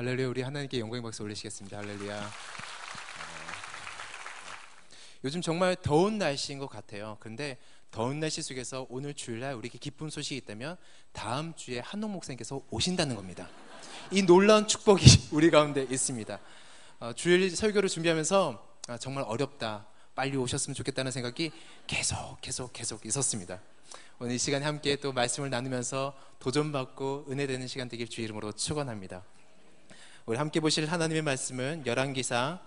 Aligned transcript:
할렐루야 0.00 0.28
우리 0.28 0.40
하나님께 0.40 0.80
영광의 0.80 1.02
박수 1.02 1.22
올리시겠습니다. 1.22 1.76
할렐루야. 1.76 2.16
어, 2.16 2.30
요즘 5.24 5.42
정말 5.42 5.76
더운 5.76 6.16
날씨인 6.16 6.58
것 6.58 6.68
같아요. 6.68 7.18
그런데 7.20 7.58
더운 7.90 8.18
날씨 8.18 8.40
속에서 8.40 8.86
오늘 8.88 9.12
주일날 9.12 9.52
우리에게 9.56 9.76
기쁜 9.76 10.08
소식이 10.08 10.38
있다면 10.38 10.78
다음 11.12 11.52
주에 11.54 11.80
한옥 11.80 12.12
목사님께서 12.12 12.62
오신다는 12.70 13.14
겁니다. 13.14 13.46
이 14.10 14.22
놀라운 14.22 14.66
축복이 14.66 15.04
우리 15.36 15.50
가운데 15.50 15.82
있습니다. 15.82 16.40
어, 17.00 17.12
주일 17.12 17.54
설교를 17.54 17.90
준비하면서 17.90 18.78
아, 18.88 18.96
정말 18.96 19.24
어렵다. 19.24 19.86
빨리 20.14 20.34
오셨으면 20.38 20.74
좋겠다는 20.76 21.12
생각이 21.12 21.52
계속 21.86 22.40
계속 22.40 22.72
계속 22.72 23.04
있었습니다. 23.04 23.60
오늘 24.18 24.36
이 24.36 24.38
시간에 24.38 24.64
함께 24.64 24.96
또 24.96 25.12
말씀을 25.12 25.50
나누면서 25.50 26.16
도전받고 26.38 27.26
은혜되는 27.28 27.66
시간 27.66 27.90
되길 27.90 28.08
주 28.08 28.22
이름으로 28.22 28.52
축원합니다. 28.52 29.24
우리 30.30 30.38
함께 30.38 30.60
보실 30.60 30.86
하나님의 30.86 31.22
말씀은 31.22 31.82
열왕기상 31.86 32.60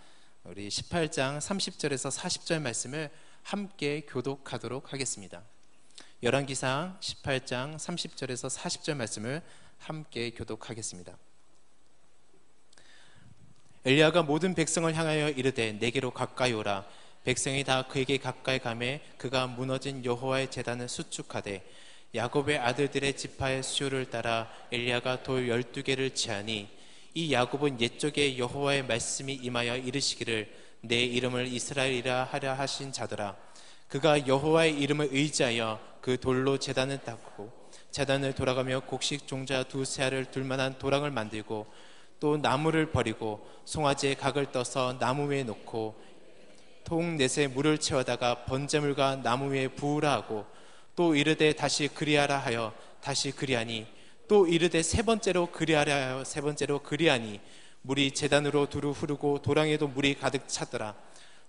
우리 0.43 0.67
18장 0.67 1.37
30절에서 1.37 2.11
40절 2.11 2.61
말씀을 2.61 3.09
함께 3.41 4.01
교독하도록 4.01 4.91
하겠습니다. 4.91 5.41
열왕기상 6.23 6.97
18장 6.99 7.75
30절에서 7.77 8.53
40절 8.53 8.95
말씀을 8.95 9.41
함께 9.77 10.31
교독하겠습니다. 10.31 11.17
엘리야가 13.85 14.23
모든 14.23 14.55
백성을 14.55 14.93
향하여 14.93 15.29
이르되 15.29 15.71
내게로 15.71 16.11
가까이 16.11 16.51
오라 16.51 16.85
백성이 17.23 17.63
다 17.63 17.87
그에게 17.87 18.17
가까이 18.17 18.59
가매 18.59 18.99
그가 19.17 19.47
무너진 19.47 20.03
여호와의 20.03 20.51
제단을 20.51 20.89
수축하되 20.89 21.65
야곱의 22.13 22.59
아들들의 22.59 23.15
지파의 23.15 23.63
수요를 23.63 24.09
따라 24.09 24.51
엘리야가 24.69 25.23
돌 25.23 25.47
열두 25.47 25.83
개를 25.83 26.13
치하니 26.13 26.72
이 27.13 27.31
야곱은 27.31 27.79
옛적에 27.79 28.37
여호와의 28.37 28.85
말씀이 28.85 29.33
임하여 29.33 29.77
이르시기를 29.77 30.51
내 30.81 31.03
이름을 31.03 31.47
이스라엘이라 31.47 32.27
하려 32.31 32.53
하신 32.53 32.91
자더라. 32.91 33.35
그가 33.87 34.27
여호와의 34.27 34.79
이름을 34.79 35.09
의지하여 35.11 35.79
그 36.01 36.19
돌로 36.19 36.57
제단을 36.57 36.99
닦고 37.03 37.51
제단을 37.91 38.33
돌아가며 38.33 38.81
곡식 38.81 39.27
종자 39.27 39.63
두 39.63 39.85
세 39.85 40.03
알을 40.03 40.25
둘만한 40.31 40.79
도랑을 40.79 41.11
만들고 41.11 41.67
또 42.19 42.37
나무를 42.37 42.91
버리고 42.91 43.47
송아지의 43.65 44.15
각을 44.15 44.51
떠서 44.51 44.97
나무 44.97 45.29
위에 45.29 45.43
놓고 45.43 46.01
통넷에 46.83 47.47
물을 47.47 47.77
채워다가 47.77 48.45
번제물과 48.45 49.17
나무 49.17 49.53
위에 49.53 49.67
부으라 49.67 50.11
하고 50.11 50.45
또 50.95 51.15
이르되 51.15 51.53
다시 51.53 51.87
그리하라 51.87 52.37
하여 52.39 52.73
다시 53.01 53.31
그리하니 53.31 53.85
또 54.27 54.47
이르되 54.47 54.81
세 54.81 55.01
번째로 55.01 55.47
그리하라 55.47 55.93
하여 55.93 56.23
세 56.23 56.41
번째로 56.41 56.79
그리하니 56.79 57.39
물이 57.81 58.11
재단으로 58.11 58.69
두루 58.69 58.91
흐르고 58.91 59.41
도랑에도 59.41 59.87
물이 59.87 60.15
가득 60.15 60.47
찼더라 60.47 60.95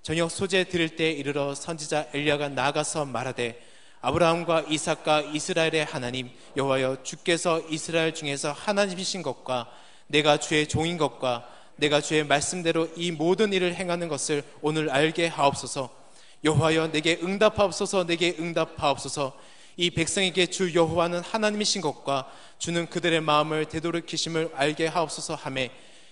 저녁 0.02 0.30
소재 0.30 0.64
들을 0.64 0.96
때 0.96 1.10
이르러 1.10 1.54
선지자 1.54 2.08
엘리야가 2.12 2.50
나가서 2.50 3.06
말하되 3.06 3.60
아브라함과 4.02 4.66
이삭과 4.68 5.22
이스라엘의 5.32 5.86
하나님 5.86 6.30
여호와여 6.58 7.02
주께서 7.04 7.62
이스라엘 7.70 8.12
중에서 8.12 8.52
하나님이신 8.52 9.22
것과 9.22 9.70
내가 10.08 10.36
주의 10.36 10.68
종인 10.68 10.98
것과 10.98 11.48
내가 11.76 12.02
주의 12.02 12.22
말씀대로 12.22 12.88
이 12.96 13.12
모든 13.12 13.54
일을 13.54 13.74
행하는 13.74 14.08
것을 14.08 14.44
오늘 14.60 14.90
알게 14.90 15.28
하옵소서. 15.28 15.88
여호와여 16.44 16.92
내게 16.92 17.18
응답하옵소서 17.22 18.04
내게 18.04 18.36
응답하옵소서. 18.38 19.32
이 19.76 19.90
백성에게 19.90 20.46
주 20.46 20.74
여호와는 20.74 21.20
하나님이신 21.20 21.80
것과 21.80 22.30
주는 22.58 22.86
그들의 22.88 23.20
마음을 23.20 23.66
되돌이키심을 23.66 24.52
알게 24.54 24.86
하옵소서 24.86 25.34
하매 25.34 25.70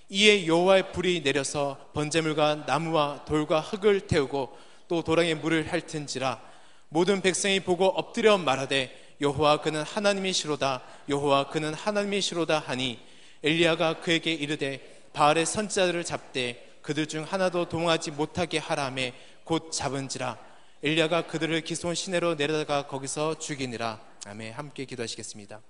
이에 0.09 0.47
여호와의 0.47 0.93
불이 0.93 1.23
내려서 1.23 1.79
번제물과 1.95 2.67
나무와 2.67 3.25
돌과 3.25 3.61
흙을 3.61 4.03
태우고 4.03 4.59
또 4.89 5.03
도랑에 5.03 5.35
물을 5.35 5.67
핥은지라 5.73 6.41
모든 6.89 7.23
백성이 7.23 7.61
보고 7.61 7.87
엎드려 7.87 8.37
말하되 8.37 9.15
여호와 9.21 9.61
그는 9.61 9.83
하나님이시로다 9.83 10.83
여호와 11.09 11.49
그는 11.49 11.73
하나님이시로다 11.73 12.59
하니 12.59 12.99
엘리야가 13.43 14.01
그에게 14.01 14.33
이르되 14.33 15.09
바알의 15.13 15.47
선자들을 15.47 16.05
잡되 16.05 16.77
그들 16.83 17.07
중 17.07 17.23
하나도 17.23 17.69
동하지 17.69 18.11
못하게 18.11 18.59
하라매 18.59 19.15
곧 19.45 19.71
잡은지라 19.73 20.37
엘리야가 20.85 21.29
그들을 21.29 21.61
기손 21.61 21.95
시내로 21.95 22.35
내려다가 22.35 22.89
거기서 22.89 23.39
죽이니라. 23.39 24.01
아멘. 24.27 24.53
함께 24.55 24.85
기도하시겠습니다. 24.85 25.61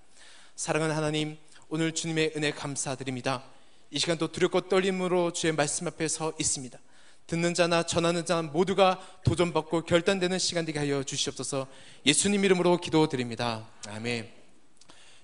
사랑하는 0.56 0.96
하나님 0.96 1.36
오늘 1.68 1.92
주님의 1.92 2.32
은혜 2.34 2.50
감사드립니다. 2.50 3.44
이 3.90 3.98
시간 3.98 4.16
도 4.16 4.32
두렵고 4.32 4.70
떨림으로 4.70 5.34
주의 5.34 5.52
말씀 5.52 5.86
앞에 5.86 6.08
서 6.08 6.32
있습니다. 6.40 6.78
듣는 7.26 7.52
자나 7.52 7.82
전하는 7.82 8.24
자 8.24 8.40
모두가 8.40 9.06
도전받고 9.22 9.82
결단되는 9.84 10.38
시간 10.38 10.64
되게 10.64 10.78
하여 10.78 11.02
주시옵소서. 11.02 11.66
예수님 12.06 12.42
이름으로 12.46 12.78
기도드립니다. 12.78 13.68
아멘. 13.88 14.32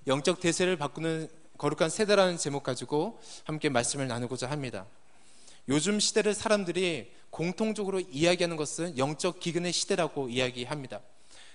영적 0.06 0.41
대세를 0.41 0.76
바꾸는 0.76 1.31
거룩한 1.56 1.88
세대라는 1.88 2.37
제목 2.37 2.62
가지고 2.62 3.22
함께 3.44 3.70
말씀을 3.70 4.06
나누고자 4.06 4.50
합니다. 4.50 4.84
요즘 5.70 5.99
시대를 5.99 6.34
사람들이 6.34 7.10
공통적으로 7.30 8.00
이야기하는 8.00 8.56
것은 8.56 8.98
영적 8.98 9.40
기근의 9.40 9.72
시대라고 9.72 10.28
이야기합니다. 10.28 11.00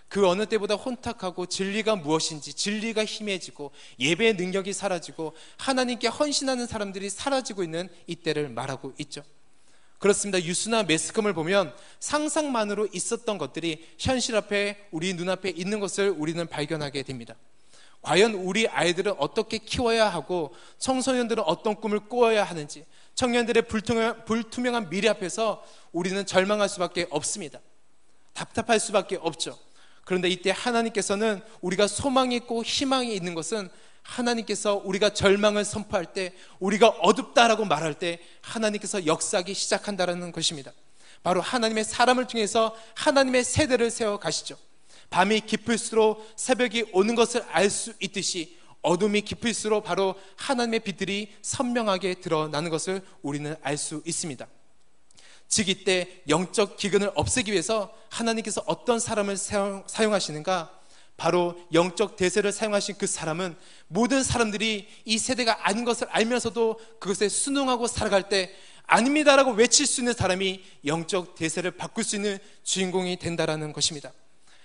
그 0.07 0.27
어느 0.27 0.45
때보다 0.45 0.75
혼탁하고 0.75 1.47
진리가 1.47 1.95
무엇인지 1.95 2.53
진리가 2.53 3.03
희미해지고 3.03 3.71
예배의 3.99 4.35
능력이 4.35 4.71
사라지고 4.71 5.33
하나님께 5.57 6.07
헌신하는 6.07 6.67
사람들이 6.67 7.09
사라지고 7.09 7.63
있는 7.63 7.89
이때를 8.05 8.49
말하고 8.49 8.93
있죠. 8.99 9.23
그렇습니다. 9.97 10.39
유수나 10.43 10.83
매스컴을 10.83 11.33
보면 11.33 11.73
상상만으로 11.99 12.89
있었던 12.93 13.37
것들이 13.37 13.87
현실 13.97 14.35
앞에 14.35 14.89
우리 14.91 15.13
눈앞에 15.13 15.49
있는 15.49 15.79
것을 15.79 16.09
우리는 16.09 16.45
발견하게 16.45 17.03
됩니다. 17.03 17.35
과연 18.03 18.33
우리 18.33 18.67
아이들은 18.67 19.15
어떻게 19.17 19.57
키워야 19.57 20.09
하고 20.09 20.53
청소년들은 20.77 21.41
어떤 21.47 21.75
꿈을 21.75 22.01
꾸어야 22.01 22.43
하는지 22.43 22.85
청년들의 23.15 23.67
불투명, 23.67 24.25
불투명한 24.25 24.89
미래 24.89 25.09
앞에서 25.09 25.63
우리는 25.91 26.25
절망할 26.25 26.69
수밖에 26.69 27.07
없습니다. 27.09 27.59
답답할 28.33 28.79
수밖에 28.79 29.17
없죠. 29.17 29.57
그런데 30.05 30.27
이때 30.29 30.51
하나님께서는 30.55 31.41
우리가 31.61 31.87
소망이 31.87 32.35
있고 32.37 32.63
희망이 32.63 33.13
있는 33.15 33.35
것은 33.35 33.69
하나님께서 34.01 34.81
우리가 34.83 35.13
절망을 35.13 35.63
선포할 35.63 36.07
때 36.07 36.33
우리가 36.59 36.89
어둡다라고 36.89 37.65
말할 37.65 37.93
때 37.93 38.19
하나님께서 38.41 39.05
역사하기 39.05 39.53
시작한다라는 39.53 40.31
것입니다. 40.31 40.73
바로 41.21 41.39
하나님의 41.39 41.85
사람을 41.85 42.27
통해서 42.27 42.75
하나님의 42.95 43.45
세대를 43.45 43.91
세워 43.91 44.19
가시죠. 44.19 44.57
밤이 45.09 45.41
깊을수록 45.41 46.27
새벽이 46.35 46.85
오는 46.91 47.15
것을 47.15 47.43
알 47.49 47.69
수 47.69 47.93
있듯이 48.01 48.57
어둠이 48.83 49.21
깊을수록 49.21 49.83
바로 49.83 50.15
하나님의 50.35 50.81
빛들이 50.81 51.33
선명하게 51.41 52.15
드러나는 52.15 52.69
것을 52.69 53.01
우리는 53.21 53.55
알 53.61 53.77
수 53.77 54.03
있습니다. 54.05 54.47
즉 55.47 55.69
이때 55.69 56.21
영적 56.29 56.77
기근을 56.77 57.11
없애기 57.15 57.51
위해서 57.51 57.93
하나님께서 58.09 58.63
어떤 58.65 58.99
사람을 58.99 59.37
사용, 59.37 59.83
하시는가 59.87 60.79
바로 61.15 61.55
영적 61.73 62.15
대세를 62.15 62.51
사용하신 62.51 62.95
그 62.97 63.05
사람은 63.05 63.55
모든 63.87 64.23
사람들이 64.23 64.87
이 65.05 65.17
세대가 65.17 65.67
아닌 65.67 65.85
것을 65.85 66.07
알면서도 66.09 66.79
그것에 66.99 67.29
순응하고 67.29 67.87
살아갈 67.87 68.29
때 68.29 68.51
아닙니다라고 68.85 69.51
외칠 69.51 69.85
수 69.85 70.01
있는 70.01 70.13
사람이 70.13 70.63
영적 70.85 71.35
대세를 71.35 71.71
바꿀 71.71 72.03
수 72.03 72.15
있는 72.15 72.37
주인공이 72.63 73.17
된다라는 73.17 73.73
것입니다. 73.73 74.11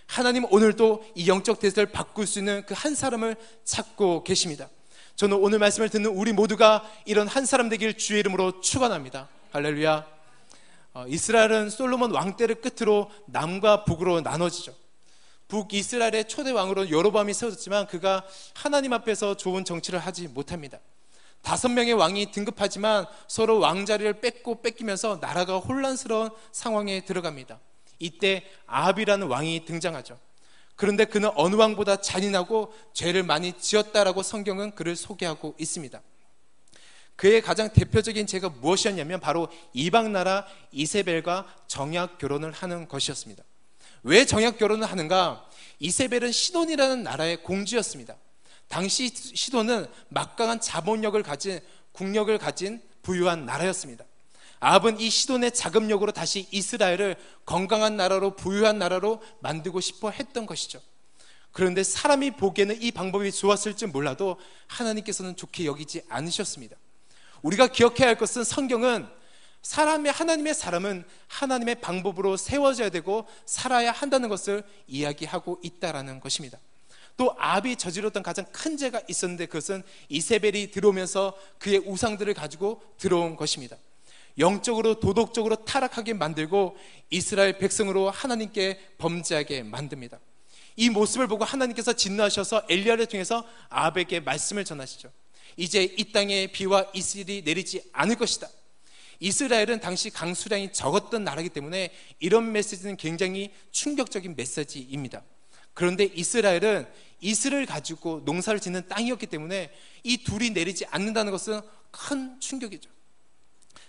하나님 0.09 0.47
오늘도 0.51 1.05
이 1.15 1.29
영적 1.29 1.61
대세를 1.61 1.93
바꿀 1.93 2.27
수 2.27 2.39
있는 2.39 2.65
그 2.65 2.75
한 2.75 2.95
사람을 2.95 3.37
찾고 3.65 4.25
계십니다. 4.25 4.69
저는 5.17 5.37
오늘 5.37 5.59
말씀을 5.59 5.91
듣는 5.91 6.11
우리 6.11 6.33
모두가 6.33 6.89
이런 7.05 7.29
한 7.29 7.45
사람 7.45 7.69
되길 7.69 7.99
주의 7.99 8.21
이름으로 8.21 8.61
축원합니다. 8.61 9.29
할렐루야. 9.53 10.07
어, 10.95 11.05
이스라엘은 11.09 11.71
솔로몬 11.71 12.13
왕 12.13 12.37
때를 12.37 12.57
끝으로 12.57 13.11
남과 13.27 13.85
북으로 13.85 14.21
나눠지죠. 14.23 14.75
북 15.47 15.73
이스라엘의 15.75 16.29
초대 16.29 16.51
왕으로 16.53 16.91
여로밤이 16.91 17.35
세워졌지만 17.35 17.87
그가 17.89 18.25
하나님 18.55 18.93
앞에서 18.93 19.37
좋은 19.37 19.65
정치를 19.65 19.99
하지 19.99 20.29
못합니다. 20.29 20.79
다섯 21.43 21.69
명의 21.69 21.93
왕이 21.93 22.33
등급하지만 22.33 23.07
서로 23.27 23.59
왕자리를 23.59 24.21
뺏고 24.21 24.63
뺏기면서 24.63 25.19
나라가 25.21 25.59
혼란스러운 25.59 26.31
상황에 26.53 27.05
들어갑니다. 27.05 27.61
이때 27.99 28.45
아합이라는 28.67 29.27
왕이 29.27 29.65
등장하죠. 29.65 30.19
그런데 30.77 31.05
그는 31.05 31.31
어느 31.35 31.57
왕보다 31.57 32.01
잔인하고 32.01 32.73
죄를 32.93 33.25
많이 33.25 33.53
지었다라고 33.53 34.23
성경은 34.23 34.75
그를 34.75 34.95
소개하고 34.95 35.57
있습니다. 35.59 36.01
그의 37.17 37.43
가장 37.43 37.73
대표적인 37.73 38.29
죄가 38.29 38.49
무엇이었냐면 38.49 39.19
바로 39.19 39.49
이방 39.73 40.13
나라 40.13 40.47
이세벨과 40.71 41.53
정약 41.67 42.19
결혼을 42.19 42.53
하는 42.53 42.87
것이었습니다. 42.87 43.43
왜 44.05 44.25
정약 44.25 44.57
결혼을 44.57 44.87
하는가? 44.87 45.45
이세벨은 45.81 46.31
시돈이라는 46.31 47.03
나라의 47.03 47.43
공주였습니다. 47.43 48.17
당시 48.69 49.09
시돈은 49.09 49.87
막강한 50.09 50.61
자본력을 50.61 51.21
가진 51.25 51.59
국력을 51.91 52.37
가진 52.39 52.81
부유한 53.03 53.47
나라였습니다. 53.47 54.05
아합은 54.61 55.01
이 55.01 55.09
시돈의 55.09 55.53
자금력으로 55.53 56.13
다시 56.13 56.47
이스라엘을 56.51 57.17
건강한 57.45 57.97
나라로 57.97 58.37
부유한 58.37 58.79
나라로 58.79 59.23
만들고 59.41 59.81
싶어 59.81 60.11
했던 60.11 60.47
것이죠. 60.47 60.81
그런데 61.53 61.83
사람이 61.83 62.33
보기에는 62.33 62.81
이 62.81 62.91
방법이 62.93 63.33
좋았을지 63.33 63.87
몰라도 63.87 64.39
하나님께서는 64.67 65.37
좋게 65.37 65.65
여기지 65.65 66.03
않으셨습니다. 66.09 66.77
우리가 67.43 67.69
기억해야 67.69 68.09
할 68.09 68.19
것은 68.19 68.45
성경은 68.45 69.07
사람의 69.63 70.13
하나님의 70.13 70.55
사람은 70.55 71.05
하나님의 71.27 71.81
방법으로 71.81 72.37
세워져야 72.37 72.91
되고 72.91 73.27
살아야 73.45 73.91
한다는 73.91 74.29
것을 74.29 74.63
이야기하고 74.87 75.59
있다라는 75.63 76.21
것입니다. 76.21 76.59
또 77.17 77.35
아비 77.39 77.77
저질렀던 77.77 78.23
가장 78.23 78.45
큰 78.53 78.77
죄가 78.77 79.03
있었는데 79.09 79.47
그것은 79.47 79.83
이세벨이 80.09 80.71
들어오면서 80.71 81.37
그의 81.59 81.79
우상들을 81.79 82.33
가지고 82.35 82.81
들어온 82.97 83.35
것입니다. 83.35 83.77
영적으로 84.39 85.01
도덕적으로 85.01 85.65
타락하게 85.65 86.15
만들고 86.15 86.77
이스라엘 87.11 87.59
백성으로 87.59 88.11
하나님께 88.11 88.79
범죄하게 88.99 89.65
만듭니다. 89.65 90.21
이 90.77 90.91
모습을 90.91 91.27
보고 91.27 91.45
하나님께서 91.45 91.93
진노하셔서 91.93 92.63
엘리야를 92.69 93.07
통해서 93.07 93.45
아합에게 93.69 94.21
말씀을 94.21 94.65
전하시죠. 94.65 95.11
이제 95.57 95.83
이 95.83 96.13
땅에 96.13 96.47
비와 96.47 96.87
이슬이 96.95 97.43
내리지 97.43 97.83
않을 97.93 98.15
것이다. 98.15 98.49
이스라엘은 99.19 99.81
당시 99.81 100.11
강수량이 100.11 100.73
적었던 100.73 101.25
나라이기 101.25 101.51
때문에 101.51 101.91
이런 102.21 102.53
메시지는 102.53 102.97
굉장히 102.97 103.53
충격적인 103.73 104.37
메시지입니다. 104.37 105.25
그런데 105.75 106.05
이스라엘은 106.05 106.87
이슬을 107.21 107.67
가지고 107.67 108.23
농사를 108.25 108.61
짓는 108.61 108.87
땅이었기 108.87 109.27
때문에 109.27 109.73
이 110.05 110.19
둘이 110.19 110.51
내리지 110.51 110.87
않는다는 110.87 111.33
것은 111.33 111.61
큰 111.91 112.39
충격이죠. 112.39 112.89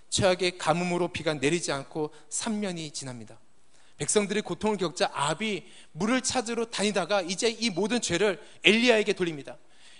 최악의 0.09 0.57
가뭄으로 0.57 1.09
비가 1.09 1.33
내리지 1.33 1.71
않고 1.71 2.11
3년이 2.29 2.93
지납니다. 2.93 3.39
백성들이 3.97 4.41
고통을 4.41 4.77
겪자 4.77 5.11
아비 5.13 5.65
물을 5.91 6.21
찾으러 6.21 6.65
다니다가 6.65 7.21
이제 7.21 7.49
이 7.49 7.69
모든 7.69 8.01
죄를 8.01 8.39
엘리야에게 8.63 9.13
돌립니다. 9.13 9.57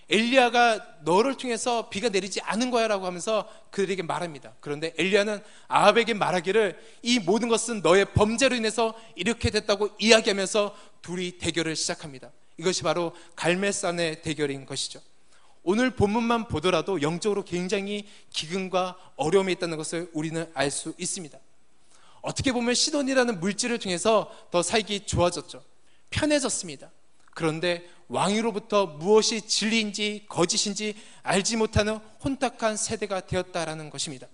엘리야가 0.09 1.01
너를 1.01 1.35
통해서 1.35 1.89
비가 1.89 2.09
내리지 2.09 2.41
않은 2.41 2.71
거야라고 2.71 3.05
하면서 3.05 3.47
그들에게 3.69 4.01
말합니다. 4.03 4.55
그런데 4.59 4.93
엘리야는 4.97 5.43
아합에게 5.67 6.15
말하기를 6.15 6.79
이 7.03 7.19
모든 7.19 7.47
것은 7.47 7.81
너의 7.81 8.05
범죄로 8.13 8.55
인해서 8.55 8.95
이렇게 9.15 9.51
됐다고 9.51 9.89
이야기하면서 9.99 10.75
둘이 11.03 11.37
대결을 11.37 11.75
시작합니다. 11.75 12.31
이것이 12.57 12.81
바로 12.81 13.13
갈매산의 13.35 14.23
대결인 14.23 14.65
것이죠. 14.65 14.99
오늘 15.63 15.91
본문만 15.91 16.47
보더라도 16.47 17.01
영적으로 17.01 17.43
굉장히 17.43 18.07
기근과 18.31 18.97
어려움이 19.15 19.53
있다는 19.53 19.77
것을 19.77 20.09
우리는 20.13 20.49
알 20.53 20.71
수 20.71 20.93
있습니다. 20.97 21.37
어떻게 22.21 22.51
보면 22.51 22.73
시돈이라는 22.73 23.39
물질을 23.39 23.79
통해서 23.79 24.31
더 24.51 24.61
살기 24.61 25.05
좋아졌죠. 25.05 25.63
편해졌습니다. 26.09 26.91
그런데 27.33 27.89
왕위로부터 28.07 28.87
무엇이 28.87 29.41
진리인지 29.41 30.25
거짓인지 30.27 30.95
알지 31.23 31.57
못하는 31.57 31.99
혼탁한 32.23 32.75
세대가 32.75 33.21
되었다라는 33.21 33.89
것입니다. 33.89 34.27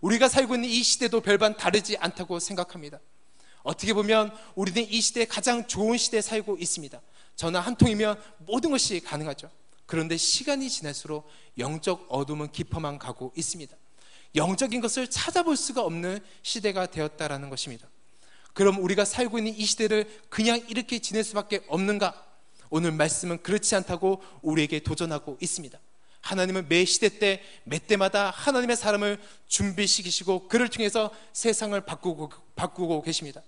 우리가 0.00 0.28
살고 0.28 0.54
있는 0.54 0.68
이 0.68 0.82
시대도 0.82 1.20
별반 1.20 1.56
다르지 1.56 1.96
않다고 1.98 2.38
생각합니다. 2.38 3.00
어떻게 3.62 3.92
보면 3.92 4.32
우리는 4.54 4.86
이 4.88 5.00
시대에 5.00 5.26
가장 5.26 5.66
좋은 5.66 5.98
시대에 5.98 6.22
살고 6.22 6.56
있습니다. 6.58 7.00
전화 7.36 7.60
한 7.60 7.76
통이면 7.76 8.18
모든 8.38 8.70
것이 8.70 9.00
가능하죠. 9.00 9.50
그런데 9.90 10.16
시간이 10.16 10.70
지날수록 10.70 11.28
영적 11.58 12.06
어둠은 12.10 12.52
깊어만 12.52 13.00
가고 13.00 13.32
있습니다. 13.36 13.76
영적인 14.36 14.80
것을 14.80 15.10
찾아볼 15.10 15.56
수가 15.56 15.82
없는 15.82 16.20
시대가 16.42 16.86
되었다라는 16.86 17.50
것입니다. 17.50 17.88
그럼 18.52 18.80
우리가 18.84 19.04
살고 19.04 19.38
있는 19.38 19.52
이 19.52 19.64
시대를 19.64 20.08
그냥 20.28 20.64
이렇게 20.68 21.00
지낼 21.00 21.24
수밖에 21.24 21.64
없는가? 21.66 22.24
오늘 22.70 22.92
말씀은 22.92 23.42
그렇지 23.42 23.74
않다고 23.74 24.22
우리에게 24.42 24.78
도전하고 24.78 25.38
있습니다. 25.40 25.76
하나님은 26.20 26.68
매 26.68 26.84
시대 26.84 27.18
때, 27.18 27.42
매 27.64 27.80
때마다 27.80 28.30
하나님의 28.30 28.76
사람을 28.76 29.20
준비시키시고 29.48 30.46
그를 30.46 30.68
통해서 30.68 31.10
세상을 31.32 31.80
바꾸고, 31.80 32.30
바꾸고 32.54 33.02
계십니다. 33.02 33.42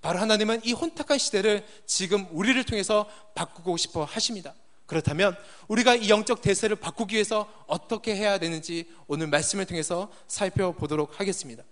바로 0.00 0.18
하나님은 0.18 0.62
이 0.64 0.72
혼탁한 0.72 1.18
시대를 1.18 1.66
지금 1.84 2.26
우리를 2.30 2.64
통해서 2.64 3.06
바꾸고 3.34 3.76
싶어 3.76 4.04
하십니다. 4.04 4.54
그렇다면 4.86 5.36
우리가 5.68 5.94
이 5.94 6.10
영적 6.10 6.42
대세를 6.42 6.76
바꾸기 6.76 7.14
위해서 7.14 7.48
어떻게 7.66 8.14
해야 8.14 8.38
되는지 8.38 8.86
오늘 9.06 9.26
말씀을 9.28 9.64
통해서 9.64 10.10
살펴보도록 10.28 11.20
하겠습니다. 11.20 11.64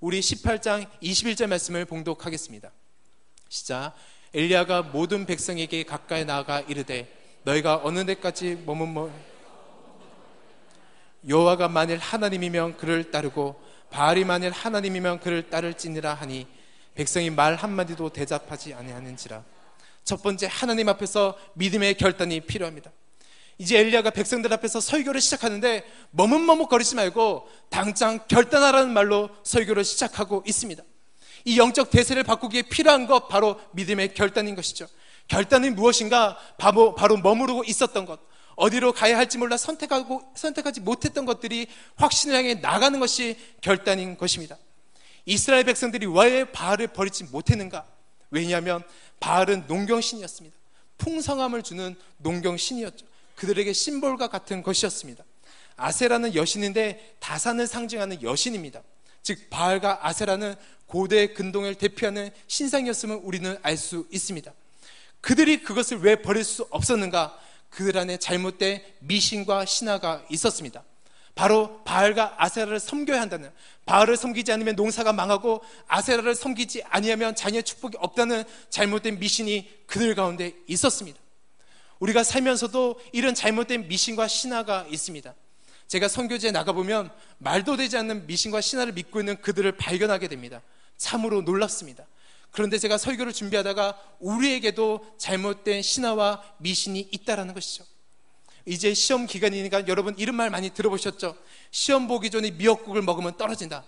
우리 0.00 0.20
18장 0.20 0.88
21절 1.02 1.48
말씀을 1.48 1.84
봉독하겠습니다. 1.84 2.70
시작. 3.48 3.94
엘리야가 4.34 4.82
모든 4.82 5.26
백성에게 5.26 5.84
가까이 5.84 6.24
나아가 6.24 6.60
이르되 6.60 7.12
너희가 7.44 7.80
어느 7.82 8.04
데까지 8.04 8.62
머뭇머 8.66 9.10
여호와가 11.26 11.68
만일 11.68 11.98
하나님이면 11.98 12.76
그를 12.76 13.10
따르고 13.10 13.60
바알이 13.90 14.24
만일 14.24 14.52
하나님이면 14.52 15.20
그를 15.20 15.48
따를지니라 15.50 16.14
하니 16.14 16.46
백성이 16.94 17.30
말 17.30 17.54
한마디도 17.54 18.10
대답하지 18.10 18.74
아니하는지라 18.74 19.42
첫 20.08 20.22
번째 20.22 20.48
하나님 20.50 20.88
앞에서 20.88 21.36
믿음의 21.52 21.98
결단이 21.98 22.40
필요합니다. 22.40 22.90
이제 23.58 23.78
엘리야가 23.78 24.08
백성들 24.08 24.50
앞에서 24.54 24.80
설교를 24.80 25.20
시작하는데 25.20 25.84
머뭇머뭇거리지 26.12 26.94
말고 26.94 27.46
당장 27.68 28.18
결단하라는 28.26 28.94
말로 28.94 29.28
설교를 29.42 29.84
시작하고 29.84 30.42
있습니다. 30.46 30.82
이 31.44 31.58
영적 31.58 31.90
대세를 31.90 32.22
바꾸기에 32.22 32.62
필요한 32.62 33.06
것 33.06 33.28
바로 33.28 33.60
믿음의 33.72 34.14
결단인 34.14 34.54
것이죠. 34.54 34.86
결단이 35.26 35.68
무엇인가? 35.68 36.38
바로, 36.56 36.94
바로 36.94 37.18
머무르고 37.18 37.64
있었던 37.64 38.06
것. 38.06 38.18
어디로 38.56 38.94
가야 38.94 39.18
할지 39.18 39.36
몰라 39.36 39.58
선택하고 39.58 40.22
선택하지 40.34 40.80
못했던 40.80 41.26
것들이 41.26 41.66
확신을 41.96 42.34
향해 42.34 42.54
나가는 42.54 42.98
것이 42.98 43.36
결단인 43.60 44.16
것입니다. 44.16 44.56
이스라엘 45.26 45.64
백성들이 45.64 46.06
왜 46.06 46.50
바알을 46.50 46.86
버리지 46.86 47.24
못했는가? 47.24 47.84
왜냐하면 48.30 48.82
바알은 49.20 49.64
농경신이었습니다. 49.66 50.56
풍성함을 50.98 51.62
주는 51.62 51.96
농경신이었죠. 52.18 53.06
그들에게 53.36 53.72
심볼과 53.72 54.28
같은 54.28 54.62
것이었습니다. 54.62 55.24
아세라는 55.76 56.34
여신인데 56.34 57.16
다산을 57.20 57.66
상징하는 57.66 58.22
여신입니다. 58.22 58.82
즉 59.22 59.48
바알과 59.50 60.06
아세라는 60.06 60.56
고대 60.86 61.28
근동을 61.32 61.74
대표하는 61.76 62.30
신상이었음을 62.46 63.20
우리는 63.22 63.58
알 63.62 63.76
수 63.76 64.06
있습니다. 64.10 64.52
그들이 65.20 65.62
그것을 65.62 65.98
왜 65.98 66.16
버릴 66.16 66.44
수 66.44 66.66
없었는가? 66.70 67.38
그들 67.70 67.98
안에 67.98 68.16
잘못된 68.16 68.82
미신과 69.00 69.66
신화가 69.66 70.24
있었습니다. 70.30 70.82
바로 71.38 71.84
바알과 71.84 72.34
아세라를 72.36 72.80
섬겨야 72.80 73.20
한다는 73.20 73.52
바알을 73.86 74.16
섬기지 74.16 74.50
않으면 74.50 74.74
농사가 74.74 75.12
망하고 75.12 75.62
아세라를 75.86 76.34
섬기지 76.34 76.82
아니하면 76.88 77.36
자녀의 77.36 77.62
축복이 77.62 77.96
없다는 78.00 78.42
잘못된 78.70 79.20
미신이 79.20 79.84
그들 79.86 80.16
가운데 80.16 80.54
있었습니다. 80.66 81.16
우리가 82.00 82.24
살면서도 82.24 83.00
이런 83.12 83.36
잘못된 83.36 83.86
미신과 83.86 84.26
신화가 84.26 84.86
있습니다. 84.90 85.32
제가 85.86 86.08
선교지에 86.08 86.50
나가보면 86.50 87.08
말도 87.38 87.76
되지 87.76 87.96
않는 87.98 88.26
미신과 88.26 88.60
신화를 88.60 88.92
믿고 88.94 89.20
있는 89.20 89.40
그들을 89.40 89.70
발견하게 89.76 90.26
됩니다. 90.26 90.60
참으로 90.96 91.42
놀랍습니다. 91.42 92.04
그런데 92.50 92.78
제가 92.78 92.98
설교를 92.98 93.32
준비하다가 93.32 93.96
우리에게도 94.18 95.14
잘못된 95.18 95.82
신화와 95.82 96.42
미신이 96.58 97.10
있다라는 97.12 97.54
것이죠. 97.54 97.84
이제 98.68 98.92
시험 98.92 99.26
기간이니까 99.26 99.88
여러분 99.88 100.14
이런 100.18 100.36
말 100.36 100.50
많이 100.50 100.68
들어보셨죠? 100.68 101.34
시험 101.70 102.06
보기 102.06 102.28
전에 102.28 102.50
미역국을 102.50 103.00
먹으면 103.00 103.38
떨어진다. 103.38 103.82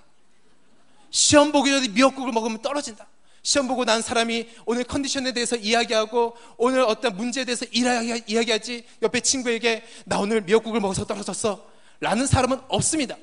시험 1.11 1.53
보기 1.53 1.71
전에 1.71 1.89
미역국을 1.89 2.33
먹으면 2.33 2.63
떨어진다. 2.63 3.07
시험 3.43 3.69
보고 3.69 3.85
난 3.85 4.01
사람이 4.01 4.49
오늘 4.65 4.85
컨디션에 4.85 5.33
대해서 5.33 5.57
이야기하고 5.57 6.35
오늘 6.57 6.81
어떤 6.81 7.15
문제에 7.15 7.45
대해서 7.45 7.67
이야기하지 7.67 8.87
옆에 9.03 9.21
친구에게 9.21 9.85
나 10.07 10.19
오늘 10.19 10.41
미역국을 10.41 10.81
먹어서 10.81 11.05
떨어졌어. 11.05 11.69
라는 12.01 12.27
사람은 12.27 12.61
없습니다. 12.69 13.17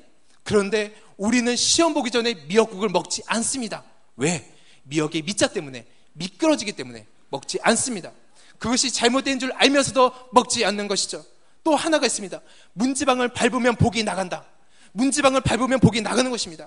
그런데 0.44 0.94
우리는 1.16 1.56
시험 1.56 1.92
보기 1.92 2.12
전에 2.12 2.34
미역국을 2.46 2.88
먹지 2.88 3.22
않습니다. 3.26 3.82
왜? 4.16 4.48
미역의 4.84 5.22
미자 5.22 5.48
때문에 5.48 5.86
미끄러지기 6.12 6.72
때문에 6.72 7.04
먹지 7.30 7.58
않습니다. 7.62 8.12
그것이 8.58 8.92
잘못된 8.92 9.40
줄 9.40 9.52
알면서도 9.52 10.12
먹지 10.32 10.64
않는 10.64 10.86
것이죠. 10.86 11.24
또 11.68 11.76
하나가 11.76 12.06
있습니다. 12.06 12.40
문지방을 12.72 13.28
밟으면 13.28 13.76
복이 13.76 14.02
나간다. 14.02 14.46
문지방을 14.92 15.42
밟으면 15.42 15.80
복이 15.80 16.00
나가는 16.00 16.30
것입니다. 16.30 16.66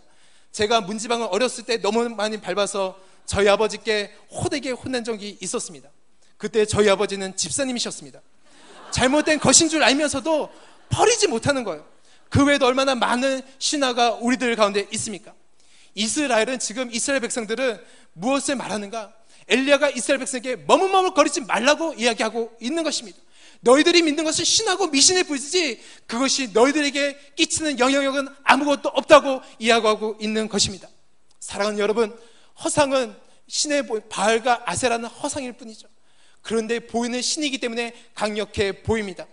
제가 0.51 0.81
문지방을 0.81 1.29
어렸을 1.31 1.63
때 1.63 1.81
너무 1.81 2.07
많이 2.09 2.39
밟아서 2.39 2.99
저희 3.25 3.49
아버지께 3.49 4.13
호되게 4.29 4.69
혼난 4.69 5.03
적이 5.03 5.39
있었습니다. 5.41 5.89
그때 6.37 6.67
저희 6.67 6.87
아버지는 6.87 7.35
집사님이셨습니다. 7.35 8.21
잘못된 8.91 9.39
것인 9.39 9.69
줄 9.69 9.81
알면서도 9.81 10.51
버리지 10.89 11.29
못하는 11.29 11.63
거예요. 11.63 11.83
그 12.29 12.45
외에도 12.45 12.67
얼마나 12.67 12.93
많은 12.93 13.41
신화가 13.57 14.19
우리들 14.21 14.55
가운데 14.55 14.85
있습니까? 14.91 15.33
이스라엘은 15.95 16.59
지금 16.59 16.93
이스라엘 16.93 17.21
백성들은 17.21 17.83
무엇을 18.13 18.55
말하는가? 18.55 19.11
엘리야가 19.47 19.89
이스라엘 19.89 20.19
백성에게 20.19 20.57
머뭇머뭇거리지 20.67 21.41
말라고 21.41 21.95
이야기하고 21.95 22.55
있는 22.61 22.83
것입니다. 22.83 23.17
너희들이 23.61 24.01
믿는 24.01 24.23
것은 24.23 24.43
신하고 24.43 24.87
미신의 24.87 25.23
뿐이지 25.23 25.81
그것이 26.07 26.49
너희들에게 26.51 27.33
끼치는 27.35 27.79
영향력은 27.79 28.27
아무것도 28.43 28.89
없다고 28.89 29.41
이야기하고 29.59 30.17
있는 30.19 30.47
것입니다. 30.47 30.89
사랑하는 31.39 31.79
여러분, 31.79 32.17
허상은 32.63 33.15
신의 33.47 33.83
바알과 34.09 34.63
아세라는 34.65 35.07
허상일 35.09 35.53
뿐이죠. 35.53 35.87
그런데 36.41 36.79
보이는 36.79 37.21
신이기 37.21 37.59
때문에 37.59 37.93
강력해 38.15 38.81
보입니다. 38.81 39.27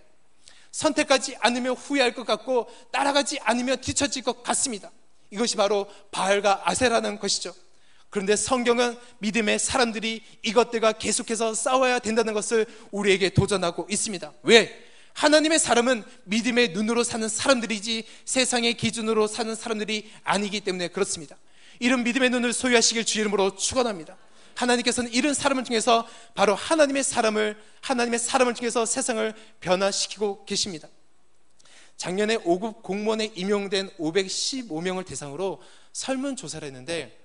선택하지 0.71 1.35
않으면 1.39 1.75
후회할 1.75 2.13
것 2.13 2.25
같고 2.25 2.67
따라가지 2.91 3.39
않으면 3.41 3.81
뒤처질 3.81 4.23
것 4.23 4.43
같습니다. 4.43 4.91
이것이 5.31 5.55
바로 5.55 5.87
바알과 6.11 6.69
아세라는 6.69 7.19
것이죠. 7.19 7.53
그런데 8.09 8.35
성경은 8.35 8.97
믿음의 9.19 9.59
사람들이 9.59 10.23
이것들과 10.41 10.93
계속해서 10.93 11.53
싸워야 11.53 11.99
된다는 11.99 12.33
것을 12.33 12.65
우리에게 12.91 13.29
도전하고 13.29 13.87
있습니다. 13.89 14.33
왜? 14.43 14.85
하나님의 15.13 15.59
사람은 15.59 16.03
믿음의 16.23 16.69
눈으로 16.69 17.03
사는 17.03 17.27
사람들이지 17.27 18.05
세상의 18.25 18.75
기준으로 18.75 19.27
사는 19.27 19.53
사람들이 19.53 20.09
아니기 20.23 20.61
때문에 20.61 20.87
그렇습니다. 20.87 21.35
이런 21.79 22.03
믿음의 22.03 22.29
눈을 22.29 22.53
소유하시길 22.53 23.05
주 23.05 23.19
이름으로 23.19 23.55
축원합니다. 23.55 24.17
하나님께서는 24.55 25.11
이런 25.13 25.33
사람을 25.33 25.63
통해서 25.63 26.07
바로 26.35 26.55
하나님의 26.55 27.03
사람을 27.03 27.57
하나님의 27.81 28.19
사람을 28.19 28.53
통해서 28.55 28.85
세상을 28.85 29.33
변화시키고 29.61 30.45
계십니다. 30.45 30.87
작년에 31.95 32.37
5급 32.37 32.81
공무원에 32.81 33.31
임용된 33.35 33.89
515명을 33.97 35.05
대상으로 35.05 35.61
설문 35.91 36.35
조사를 36.35 36.65
했는데 36.65 37.18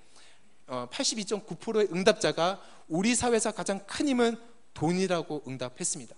82.9%의 0.66 1.84
어, 1.84 1.88
응답자가 1.92 2.60
우리 2.88 3.14
사회에서 3.14 3.52
가장 3.52 3.84
큰 3.86 4.08
힘은 4.08 4.36
돈이라고 4.74 5.44
응답했습니다. 5.46 6.14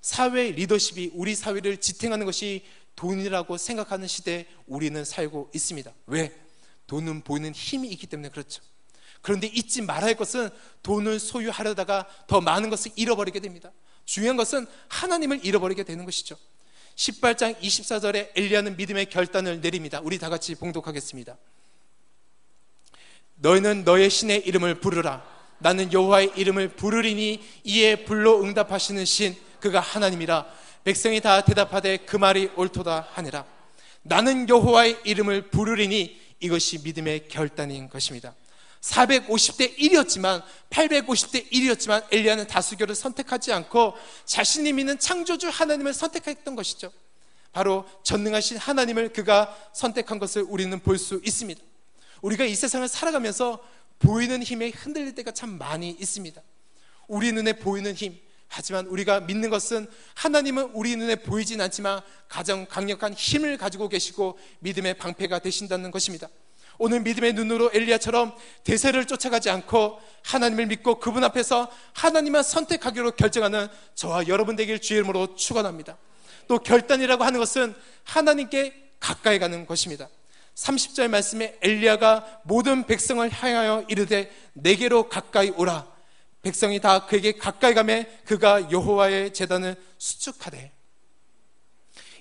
사회 0.00 0.50
리더십이 0.50 1.12
우리 1.14 1.34
사회를 1.34 1.78
지탱하는 1.78 2.26
것이 2.26 2.64
돈이라고 2.96 3.56
생각하는 3.56 4.06
시대에 4.06 4.46
우리는 4.66 5.04
살고 5.04 5.50
있습니다. 5.54 5.92
왜? 6.06 6.32
돈은 6.86 7.22
보이는 7.22 7.52
힘이 7.52 7.88
있기 7.88 8.06
때문에 8.06 8.28
그렇죠. 8.28 8.62
그런데 9.22 9.46
잊지 9.46 9.82
말아야 9.82 10.08
할 10.08 10.14
것은 10.14 10.50
돈을 10.82 11.18
소유하려다가 11.18 12.06
더 12.26 12.42
많은 12.42 12.68
것을 12.68 12.92
잃어버리게 12.94 13.40
됩니다. 13.40 13.72
중요한 14.04 14.36
것은 14.36 14.66
하나님을 14.88 15.44
잃어버리게 15.44 15.82
되는 15.84 16.04
것이죠. 16.04 16.36
18장 16.96 17.58
24절에 17.58 18.30
엘리야는 18.36 18.76
믿음의 18.76 19.06
결단을 19.06 19.60
내립니다. 19.60 20.00
우리 20.04 20.18
다 20.18 20.28
같이 20.28 20.54
봉독하겠습니다. 20.54 21.38
너희는 23.44 23.84
너의 23.84 24.08
신의 24.08 24.46
이름을 24.46 24.80
부르라. 24.80 25.22
나는 25.58 25.92
여호와의 25.92 26.32
이름을 26.34 26.68
부르리니 26.68 27.44
이에 27.64 28.04
불로 28.04 28.42
응답하시는 28.42 29.04
신 29.04 29.36
그가 29.60 29.80
하나님이라. 29.80 30.46
백성이 30.82 31.20
다 31.20 31.42
대답하되 31.42 31.98
그 31.98 32.16
말이 32.16 32.50
옳도다 32.56 33.08
하니라. 33.12 33.44
나는 34.02 34.48
여호와의 34.48 35.00
이름을 35.04 35.50
부르리니 35.50 36.18
이것이 36.40 36.80
믿음의 36.84 37.28
결단인 37.28 37.90
것입니다. 37.90 38.34
450대 38.80 39.76
1이었지만 39.76 40.42
850대 40.70 41.50
1이었지만 41.50 42.06
엘리야는 42.10 42.46
다수결을 42.46 42.94
선택하지 42.94 43.52
않고 43.52 43.92
자신이 44.24 44.72
믿는 44.72 44.98
창조주 44.98 45.50
하나님을 45.50 45.92
선택했던 45.92 46.56
것이죠. 46.56 46.90
바로 47.52 47.86
전능하신 48.04 48.56
하나님을 48.56 49.12
그가 49.12 49.54
선택한 49.74 50.18
것을 50.18 50.46
우리는 50.48 50.78
볼 50.80 50.96
수 50.96 51.20
있습니다. 51.22 51.60
우리가 52.24 52.44
이 52.44 52.54
세상을 52.54 52.88
살아가면서 52.88 53.62
보이는 53.98 54.42
힘에 54.42 54.70
흔들릴 54.70 55.14
때가 55.14 55.30
참 55.32 55.58
많이 55.58 55.90
있습니다. 55.90 56.40
우리 57.06 57.32
눈에 57.32 57.52
보이는 57.54 57.94
힘, 57.94 58.18
하지만 58.48 58.86
우리가 58.86 59.20
믿는 59.20 59.50
것은 59.50 59.86
하나님은 60.14 60.70
우리 60.72 60.96
눈에 60.96 61.16
보이진 61.16 61.60
않지만 61.60 62.00
가장 62.28 62.66
강력한 62.66 63.12
힘을 63.12 63.58
가지고 63.58 63.90
계시고 63.90 64.38
믿음의 64.60 64.94
방패가 64.94 65.40
되신다는 65.40 65.90
것입니다. 65.90 66.28
오늘 66.78 67.00
믿음의 67.00 67.34
눈으로 67.34 67.70
엘리야처럼 67.74 68.34
대세를 68.64 69.06
쫓아가지 69.06 69.50
않고 69.50 70.00
하나님을 70.22 70.66
믿고 70.66 70.98
그분 71.00 71.24
앞에서 71.24 71.70
하나님만 71.92 72.42
선택하기로 72.42 73.12
결정하는 73.12 73.68
저와 73.94 74.28
여러분 74.28 74.56
되길 74.56 74.80
주의 74.80 74.98
이름으로 74.98 75.36
축원합니다. 75.36 75.98
또 76.48 76.58
결단이라고 76.58 77.22
하는 77.22 77.38
것은 77.38 77.74
하나님께 78.04 78.92
가까이 78.98 79.38
가는 79.38 79.66
것입니다. 79.66 80.08
30절 80.54 81.08
말씀에 81.08 81.58
엘리야가 81.60 82.42
모든 82.44 82.86
백성을 82.86 83.28
향하여 83.30 83.84
이르되 83.88 84.30
내게로 84.54 85.08
가까이 85.08 85.50
오라. 85.50 85.92
백성이 86.42 86.78
다 86.78 87.06
그에게 87.06 87.32
가까이 87.32 87.74
가매 87.74 88.06
그가 88.24 88.70
여호와의 88.70 89.32
제단을 89.32 89.76
수축하되 89.98 90.72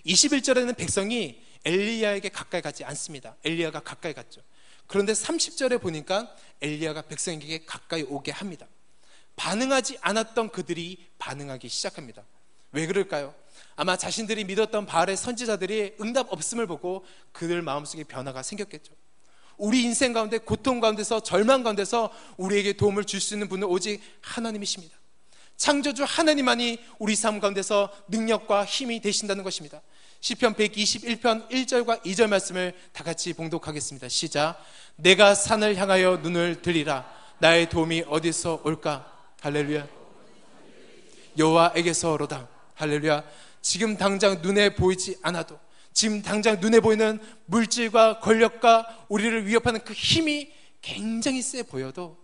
21절에는 0.05 0.75
백성이 0.75 1.41
엘리야에게 1.65 2.29
가까이 2.29 2.61
가지 2.61 2.83
않습니다. 2.83 3.35
엘리야가 3.43 3.81
가까이 3.81 4.13
갔죠. 4.13 4.41
그런데 4.87 5.13
30절에 5.13 5.81
보니까 5.81 6.35
엘리야가 6.61 7.03
백성에게 7.03 7.65
가까이 7.65 8.03
오게 8.03 8.31
합니다. 8.31 8.67
반응하지 9.35 9.97
않았던 10.01 10.49
그들이 10.49 11.05
반응하기 11.17 11.67
시작합니다. 11.69 12.23
왜 12.71 12.85
그럴까요? 12.85 13.33
아마 13.75 13.97
자신들이 13.97 14.43
믿었던 14.45 14.85
바알의 14.85 15.17
선지자들이 15.17 15.95
응답 16.01 16.31
없음을 16.31 16.67
보고 16.67 17.05
그들 17.31 17.61
마음속에 17.61 18.03
변화가 18.03 18.43
생겼겠죠. 18.43 18.93
우리 19.57 19.83
인생 19.83 20.13
가운데 20.13 20.37
고통 20.37 20.79
가운데서 20.79 21.21
절망 21.21 21.63
가운데서 21.63 22.11
우리에게 22.37 22.73
도움을 22.73 23.05
줄 23.05 23.19
수 23.19 23.33
있는 23.33 23.47
분은 23.49 23.67
오직 23.67 24.01
하나님이십니다. 24.21 24.97
창조주 25.57 26.03
하나님만이 26.03 26.79
우리 26.99 27.15
삶 27.15 27.39
가운데서 27.39 27.91
능력과 28.07 28.65
힘이 28.65 28.99
되신다는 28.99 29.43
것입니다. 29.43 29.81
시편 30.19 30.55
121편 30.55 31.49
1절과 31.49 32.01
2절 32.03 32.27
말씀을 32.27 32.73
다 32.91 33.03
같이 33.03 33.33
봉독하겠습니다. 33.33 34.09
시작. 34.09 34.57
내가 34.95 35.35
산을 35.35 35.75
향하여 35.75 36.17
눈을 36.17 36.61
들리라. 36.61 37.05
나의 37.39 37.69
도움이 37.69 38.05
어디서 38.07 38.61
올까? 38.63 39.11
할렐루야. 39.41 39.87
여호와에게서로다. 41.37 42.47
할렐루야. 42.75 43.23
지금 43.63 43.97
당장 43.97 44.41
눈에 44.43 44.75
보이지 44.75 45.17
않아도 45.23 45.59
지금 45.93 46.21
당장 46.21 46.59
눈에 46.59 46.79
보이는 46.81 47.19
물질과 47.45 48.19
권력과 48.19 49.05
우리를 49.09 49.47
위협하는 49.47 49.83
그 49.83 49.93
힘이 49.93 50.53
굉장히 50.81 51.41
세 51.41 51.63
보여도 51.63 52.21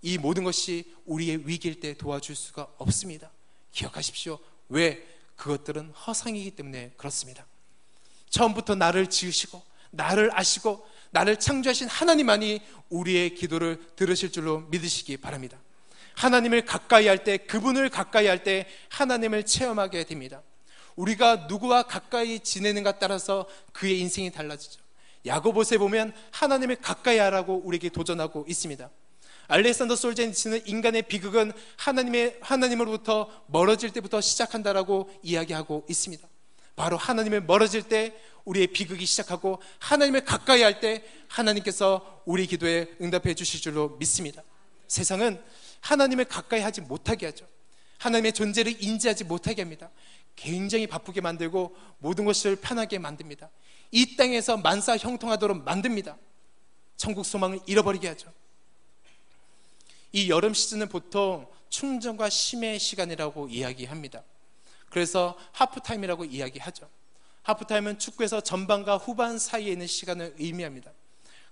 이 0.00 0.16
모든 0.16 0.44
것이 0.44 0.84
우리의 1.06 1.46
위기일 1.46 1.80
때 1.80 1.94
도와줄 1.94 2.36
수가 2.36 2.68
없습니다. 2.78 3.30
기억하십시오. 3.72 4.38
왜? 4.68 5.04
그것들은 5.36 5.90
허상이기 5.90 6.52
때문에 6.52 6.92
그렇습니다. 6.96 7.46
처음부터 8.30 8.76
나를 8.76 9.08
지으시고, 9.08 9.60
나를 9.90 10.30
아시고, 10.32 10.86
나를 11.10 11.38
창조하신 11.38 11.88
하나님만이 11.88 12.60
우리의 12.90 13.34
기도를 13.34 13.80
들으실 13.96 14.30
줄로 14.30 14.60
믿으시기 14.68 15.16
바랍니다. 15.16 15.58
하나님을 16.14 16.64
가까이 16.64 17.06
할 17.06 17.24
때, 17.24 17.36
그분을 17.38 17.88
가까이 17.90 18.26
할 18.26 18.42
때 18.44 18.66
하나님을 18.90 19.44
체험하게 19.44 20.04
됩니다. 20.04 20.42
우리가 20.96 21.46
누구와 21.48 21.84
가까이 21.84 22.40
지내는가 22.40 22.98
따라서 22.98 23.46
그의 23.72 23.98
인생이 24.00 24.30
달라지죠. 24.30 24.80
야고보세 25.26 25.78
보면 25.78 26.12
하나님을 26.30 26.76
가까이 26.76 27.18
하라고 27.18 27.62
우리에게 27.64 27.88
도전하고 27.88 28.44
있습니다. 28.48 28.90
알렉산더 29.48 29.96
솔젠니츠는 29.96 30.66
인간의 30.66 31.02
비극은 31.02 31.52
하나님의 31.76 32.38
하나님으로부터 32.40 33.28
멀어질 33.46 33.90
때부터 33.90 34.20
시작한다라고 34.20 35.10
이야기하고 35.22 35.84
있습니다. 35.88 36.26
바로 36.76 36.96
하나님을 36.96 37.42
멀어질 37.42 37.82
때 37.82 38.14
우리의 38.44 38.68
비극이 38.68 39.06
시작하고 39.06 39.60
하나님을 39.78 40.24
가까이 40.24 40.62
할 40.62 40.80
때 40.80 41.02
하나님께서 41.28 42.22
우리 42.24 42.46
기도에 42.46 42.88
응답해 43.00 43.34
주실 43.34 43.60
줄로 43.60 43.96
믿습니다. 43.98 44.42
세상은 44.88 45.42
하나님을 45.84 46.24
가까이 46.24 46.60
하지 46.60 46.80
못하게 46.80 47.26
하죠. 47.26 47.46
하나님의 47.98 48.32
존재를 48.32 48.82
인지하지 48.82 49.24
못하게 49.24 49.62
합니다. 49.62 49.90
굉장히 50.34 50.86
바쁘게 50.86 51.20
만들고 51.20 51.76
모든 51.98 52.24
것을 52.24 52.56
편하게 52.56 52.98
만듭니다. 52.98 53.50
이 53.90 54.16
땅에서 54.16 54.56
만사 54.56 54.96
형통하도록 54.96 55.62
만듭니다. 55.62 56.16
천국 56.96 57.24
소망을 57.24 57.60
잃어버리게 57.66 58.08
하죠. 58.08 58.32
이 60.12 60.30
여름 60.30 60.54
시즌은 60.54 60.88
보통 60.88 61.46
충전과 61.68 62.30
심의 62.30 62.78
시간이라고 62.78 63.48
이야기합니다. 63.48 64.22
그래서 64.88 65.36
하프타임이라고 65.52 66.24
이야기하죠. 66.24 66.88
하프타임은 67.42 67.98
축구에서 67.98 68.40
전반과 68.40 68.96
후반 68.96 69.38
사이에 69.38 69.72
있는 69.72 69.86
시간을 69.86 70.36
의미합니다. 70.38 70.92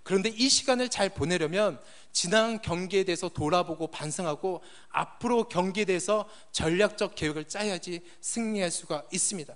그런데 0.02 0.28
이 0.30 0.48
시간을 0.48 0.88
잘 0.88 1.08
보내려면 1.08 1.80
지난 2.12 2.60
경기에 2.60 3.04
대해서 3.04 3.28
돌아보고 3.28 3.86
반성하고 3.88 4.62
앞으로 4.90 5.48
경기에 5.48 5.84
대해서 5.84 6.28
전략적 6.50 7.14
계획을 7.14 7.48
짜야지 7.48 8.02
승리할 8.20 8.70
수가 8.70 9.04
있습니다. 9.12 9.54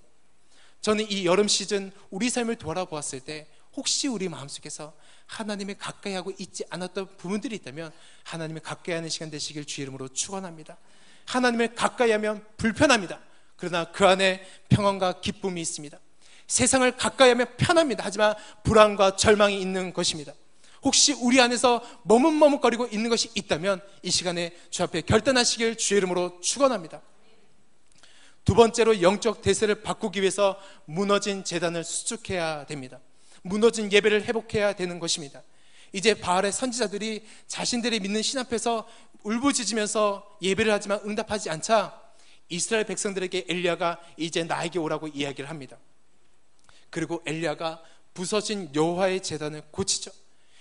저는 0.81 1.11
이 1.11 1.27
여름 1.27 1.49
시즌 1.49 1.91
우리 2.11 2.31
삶을 2.31 2.57
돌아보았을 2.57 3.21
때 3.21 3.49
혹시 3.75 4.09
우리 4.09 4.29
마음속에서 4.29 4.95
하나님을 5.27 5.77
가까이 5.77 6.15
하고 6.15 6.33
있지 6.39 6.65
않았던 6.71 7.17
부분들이 7.17 7.57
있다면 7.57 7.93
하나님을 8.25 8.63
가까이 8.63 8.95
하는 8.95 9.09
시간 9.09 9.31
되시길 9.31 9.67
주의 9.67 9.85
이름으로 9.85 10.09
축원합니다. 10.09 10.79
하나님을 11.27 11.75
가까이 11.75 12.13
하면 12.13 12.45
불편합니다. 12.57 13.21
그러나 13.57 13.91
그 13.91 14.07
안에 14.07 14.47
평안과 14.69 15.21
기쁨이 15.21 15.61
있습니다. 15.61 15.99
세상을 16.47 16.97
가까이 16.97 17.31
하면 17.31 17.47
편합니다. 17.57 18.05
하지만 18.05 18.35
불안과 18.63 19.17
절망이 19.17 19.61
있는 19.61 19.93
것입니다. 19.93 20.33
혹시 20.83 21.13
우리 21.15 21.41
안에서 21.41 21.83
머뭇머뭇거리고 22.05 22.87
있는 22.87 23.11
것이 23.11 23.31
있다면 23.35 23.81
이 24.03 24.11
시간에 24.11 24.57
주 24.71 24.83
앞에 24.85 25.01
결단하시길 25.01 25.77
주의 25.77 25.99
이름으로 25.99 26.41
축원합니다. 26.41 27.03
두 28.45 28.55
번째로 28.55 29.03
영적 29.03 29.43
대세를 29.43 29.83
바꾸기 29.83 30.21
위해서 30.21 30.57
무너진 30.85 31.43
재단을 31.43 31.83
수축해야 31.83 32.67
됩니다. 32.67 33.01
무너진 33.43 33.91
예배를 33.91 34.25
회복해야 34.25 34.75
되는 34.75 35.01
것입니다. 35.01 35.43
이제 35.93 36.15
바알의 36.15 36.53
선지자들이 36.53 37.27
자신들이 37.49 37.99
믿는 38.01 38.23
신 38.23 38.39
앞에서 38.39 38.87
울부짖으면서 39.25 40.39
예배를 40.43 40.73
하지만 40.73 41.01
응답하지 41.05 41.51
않자 41.51 42.01
이스라엘 42.49 42.85
백성들에게 42.85 43.47
엘리야가 43.49 43.99
이제 44.17 44.45
나에게 44.45 44.79
오라고 44.79 45.09
이야기를 45.09 45.51
합니다. 45.51 45.77
그리고 46.97 47.23
엘리야가 47.27 47.83
부서진 48.15 48.71
여호와의 48.75 49.23
재단을 49.23 49.61
고치죠. 49.71 50.11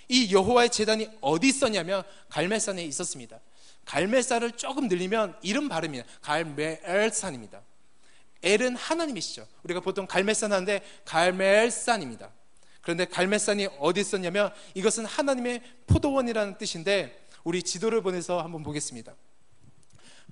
이 0.09 0.33
여호와의 0.33 0.69
재단이 0.69 1.07
어디 1.21 1.47
있었냐면 1.47 2.03
갈멜산에 2.27 2.83
있었습니다. 2.83 3.39
갈멜산을 3.85 4.51
조금 4.57 4.89
늘리면 4.89 5.37
이름 5.43 5.69
발음이에요. 5.69 6.03
갈멜산입니다. 6.21 7.61
엘은 8.43 8.75
하나님이시죠. 8.75 9.47
우리가 9.63 9.79
보통 9.79 10.07
갈멜산 10.07 10.51
하는데 10.51 10.81
갈멜산입니다. 11.05 12.29
그런데 12.81 13.05
갈멜산이 13.05 13.69
어디 13.79 14.01
있었냐면 14.01 14.53
이것은 14.73 15.05
하나님의 15.05 15.61
포도원이라는 15.87 16.57
뜻인데 16.57 17.27
우리 17.45 17.63
지도를 17.63 18.01
보내서 18.01 18.41
한번 18.41 18.61
보겠습니다. 18.61 19.15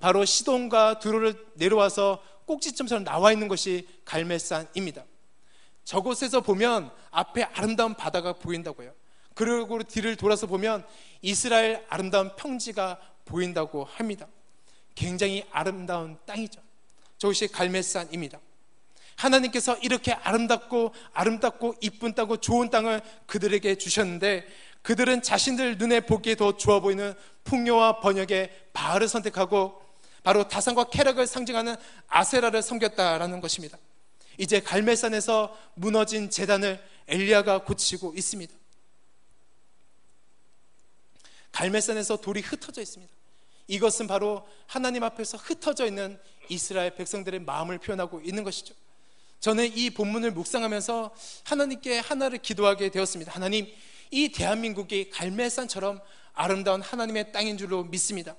바로 0.00 0.26
시돈과 0.26 0.98
두로를 0.98 1.46
내려와서 1.54 2.22
꼭지점처럼 2.44 3.04
나와 3.04 3.32
있는 3.32 3.48
것이 3.48 3.88
갈멜산입니다. 4.04 5.06
저곳에서 5.84 6.40
보면 6.40 6.90
앞에 7.10 7.44
아름다운 7.44 7.94
바다가 7.94 8.32
보인다고요. 8.32 8.92
그리고 9.34 9.82
뒤를 9.82 10.16
돌아서 10.16 10.46
보면 10.46 10.86
이스라엘 11.22 11.84
아름다운 11.88 12.34
평지가 12.36 12.98
보인다고 13.24 13.84
합니다. 13.84 14.26
굉장히 14.94 15.44
아름다운 15.50 16.16
땅이죠. 16.24 16.60
저것이 17.18 17.48
갈멜산입니다. 17.48 18.38
하나님께서 19.16 19.76
이렇게 19.78 20.12
아름답고 20.12 20.92
아름답고 21.12 21.76
이쁜 21.80 22.14
땅고 22.14 22.38
좋은 22.38 22.70
땅을 22.70 23.00
그들에게 23.26 23.76
주셨는데 23.76 24.46
그들은 24.82 25.22
자신들 25.22 25.78
눈에 25.78 26.00
보기에 26.00 26.34
더 26.34 26.56
좋아 26.56 26.80
보이는 26.80 27.14
풍요와 27.44 28.00
번역의 28.00 28.50
바알을 28.72 29.08
선택하고 29.08 29.80
바로 30.22 30.48
다산과 30.48 30.84
쾌락을 30.84 31.26
상징하는 31.26 31.76
아세라를 32.08 32.62
섬겼다라는 32.62 33.40
것입니다. 33.40 33.78
이제 34.38 34.60
갈멜산에서 34.60 35.56
무너진 35.74 36.30
재단을 36.30 36.82
엘리야가 37.08 37.64
고치고 37.64 38.14
있습니다. 38.16 38.54
갈멜산에서 41.52 42.16
돌이 42.16 42.40
흩어져 42.40 42.82
있습니다. 42.82 43.12
이것은 43.68 44.06
바로 44.06 44.46
하나님 44.66 45.04
앞에서 45.04 45.38
흩어져 45.38 45.86
있는 45.86 46.18
이스라엘 46.48 46.94
백성들의 46.94 47.40
마음을 47.40 47.78
표현하고 47.78 48.20
있는 48.20 48.44
것이죠. 48.44 48.74
저는 49.40 49.76
이 49.76 49.90
본문을 49.90 50.32
묵상하면서 50.32 51.14
하나님께 51.44 51.98
하나를 51.98 52.38
기도하게 52.38 52.90
되었습니다. 52.90 53.32
하나님, 53.32 53.66
이 54.10 54.30
대한민국이 54.30 55.10
갈멜산처럼 55.10 56.00
아름다운 56.32 56.82
하나님의 56.82 57.32
땅인 57.32 57.56
줄로 57.56 57.84
믿습니다. 57.84 58.36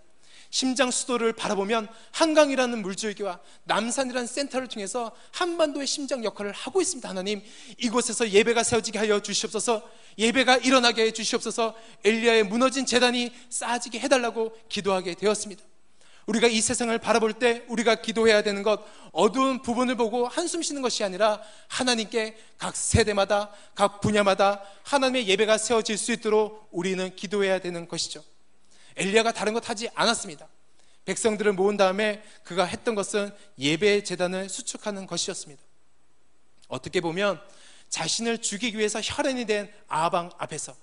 심장 0.55 0.89
수도를 0.89 1.33
바라보면 1.33 1.89
한강이라는 2.11 2.81
물줄기와 2.81 3.41
남산이라는 3.65 4.25
센터를 4.25 4.69
통해서 4.69 5.11
한반도의 5.31 5.85
심장 5.85 6.23
역할을 6.23 6.53
하고 6.53 6.81
있습니다. 6.81 7.09
하나님, 7.09 7.41
이곳에서 7.77 8.29
예배가 8.29 8.63
세워지게 8.63 8.97
하여 8.97 9.19
주시옵소서. 9.19 9.85
예배가 10.17 10.55
일어나게 10.59 11.07
해 11.07 11.11
주시옵소서. 11.11 11.75
엘리야의 12.05 12.43
무너진 12.43 12.85
재단이 12.85 13.33
쌓아지게 13.49 13.99
해달라고 13.99 14.55
기도하게 14.69 15.15
되었습니다. 15.15 15.61
우리가 16.25 16.47
이 16.47 16.61
세상을 16.61 16.97
바라볼 16.99 17.33
때 17.33 17.65
우리가 17.67 17.95
기도해야 17.95 18.41
되는 18.41 18.63
것 18.63 18.79
어두운 19.11 19.61
부분을 19.61 19.97
보고 19.97 20.25
한숨 20.25 20.61
쉬는 20.61 20.81
것이 20.81 21.03
아니라 21.03 21.41
하나님께 21.67 22.37
각 22.57 22.77
세대마다 22.77 23.51
각 23.75 23.99
분야마다 23.99 24.61
하나님의 24.83 25.27
예배가 25.27 25.57
세워질 25.57 25.97
수 25.97 26.13
있도록 26.13 26.69
우리는 26.71 27.13
기도해야 27.13 27.59
되는 27.59 27.89
것이죠. 27.89 28.23
엘리야가 28.97 29.33
다른 29.33 29.53
것 29.53 29.69
하지 29.69 29.89
않았습니다. 29.93 30.47
백성들을 31.05 31.53
모은 31.53 31.77
다음에 31.77 32.23
그가 32.43 32.65
했던 32.65 32.95
것은 32.95 33.31
예배 33.59 34.03
재단을 34.03 34.49
수축하는 34.49 35.05
것이었습니다. 35.07 35.61
어떻게 36.67 36.99
보면 36.99 37.39
자신을 37.89 38.39
죽이기 38.39 38.77
위해서 38.77 38.99
혈연이 39.01 39.45
된 39.45 39.71
아방 39.87 40.31
앞에서 40.37 40.75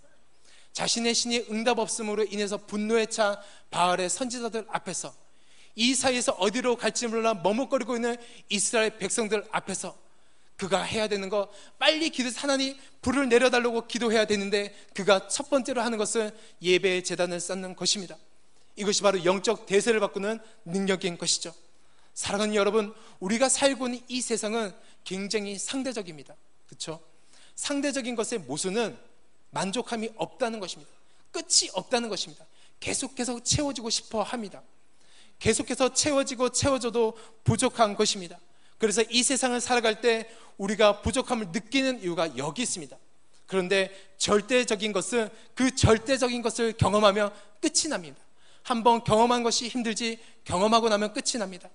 자신의 0.73 1.15
신이 1.15 1.47
응답 1.51 1.79
없음으로 1.79 2.25
인해서 2.25 2.57
분노에 2.57 3.07
차 3.07 3.43
바알의 3.71 4.09
선지자들 4.09 4.67
앞에서 4.69 5.15
이 5.75 5.95
사이에서 5.95 6.33
어디로 6.33 6.77
갈지 6.77 7.07
몰라 7.07 7.35
머뭇거리고 7.35 7.97
있는 7.97 8.17
이스라엘 8.49 8.99
백성들 8.99 9.45
앞에서 9.51 9.97
그가 10.57 10.83
해야 10.83 11.09
되는 11.09 11.29
거 11.29 11.51
빨리 11.79 12.11
기도해서 12.11 12.41
하나님 12.41 12.77
불을 13.01 13.29
내려달라고 13.29 13.87
기도해야 13.87 14.27
되는데 14.27 14.75
그가 14.95 15.29
첫 15.29 15.51
번째로 15.51 15.83
하는 15.83 15.99
것은 15.99 16.31
예배의 16.61 17.05
재단을 17.05 17.41
쌓는 17.41 17.75
것입니다. 17.75 18.17
이것이 18.77 19.03
바로 19.03 19.25
영적 19.25 19.67
대세를 19.67 20.01
바꾸는 20.01 20.39
능력인 20.65 21.19
것이죠. 21.19 21.53
사랑하는 22.15 22.55
여러분, 22.55 22.95
우리가 23.21 23.49
살고 23.49 23.89
있는 23.89 24.01
이 24.09 24.21
세상은 24.21 24.73
굉장히 25.05 25.59
상대적입니다. 25.59 26.35
그렇죠? 26.67 27.01
상대적인 27.55 28.15
것의 28.15 28.41
모순은 28.47 28.97
만족함이 29.51 30.11
없다는 30.17 30.61
것입니다. 30.61 30.91
끝이 31.31 31.71
없다는 31.73 32.09
것입니다. 32.09 32.47
계속해서 32.81 33.43
채워지고 33.43 33.91
싶어 33.91 34.23
합니다. 34.23 34.63
계속해서 35.39 35.93
채워지고 35.93 36.51
채워져도 36.51 37.17
부족한 37.45 37.97
것입니다. 37.97 38.39
그래서 38.83 39.01
이 39.11 39.23
세상을 39.23 39.61
살아갈 39.61 40.01
때 40.01 40.29
우리가 40.57 41.03
부족함을 41.03 41.51
느끼는 41.53 42.03
이유가 42.03 42.37
여기 42.37 42.63
있습니다. 42.63 42.97
그런데 43.47 43.93
절대적인 44.19 44.93
것은 44.93 45.31
그 45.55 45.77
절대적인 45.77 46.43
것을 46.43 46.73
경험하며 46.73 47.31
끝이 47.61 47.89
납니다. 47.89 48.19
한번 48.65 49.05
경험한 49.05 49.45
것이 49.45 49.69
힘들지 49.69 50.19
경험하고 50.43 50.89
나면 50.89 51.13
끝이 51.13 51.39
납니다. 51.39 51.71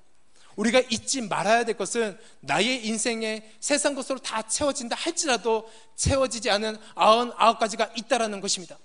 우리가 0.58 0.82
잊지 0.90 1.22
말아야 1.22 1.64
될 1.64 1.78
것은 1.78 2.20
나의 2.42 2.86
인생에 2.86 3.54
세상 3.62 3.96
것으로 3.96 4.20
다 4.20 4.42
채워진다 4.42 4.98
할지라도 4.98 5.72
채워지지 5.96 6.50
않은 6.50 6.76
아흔 6.94 7.32
아홉 7.38 7.58
가지가 7.58 7.90
있다라는 7.96 8.42
것입니다. 8.42 8.78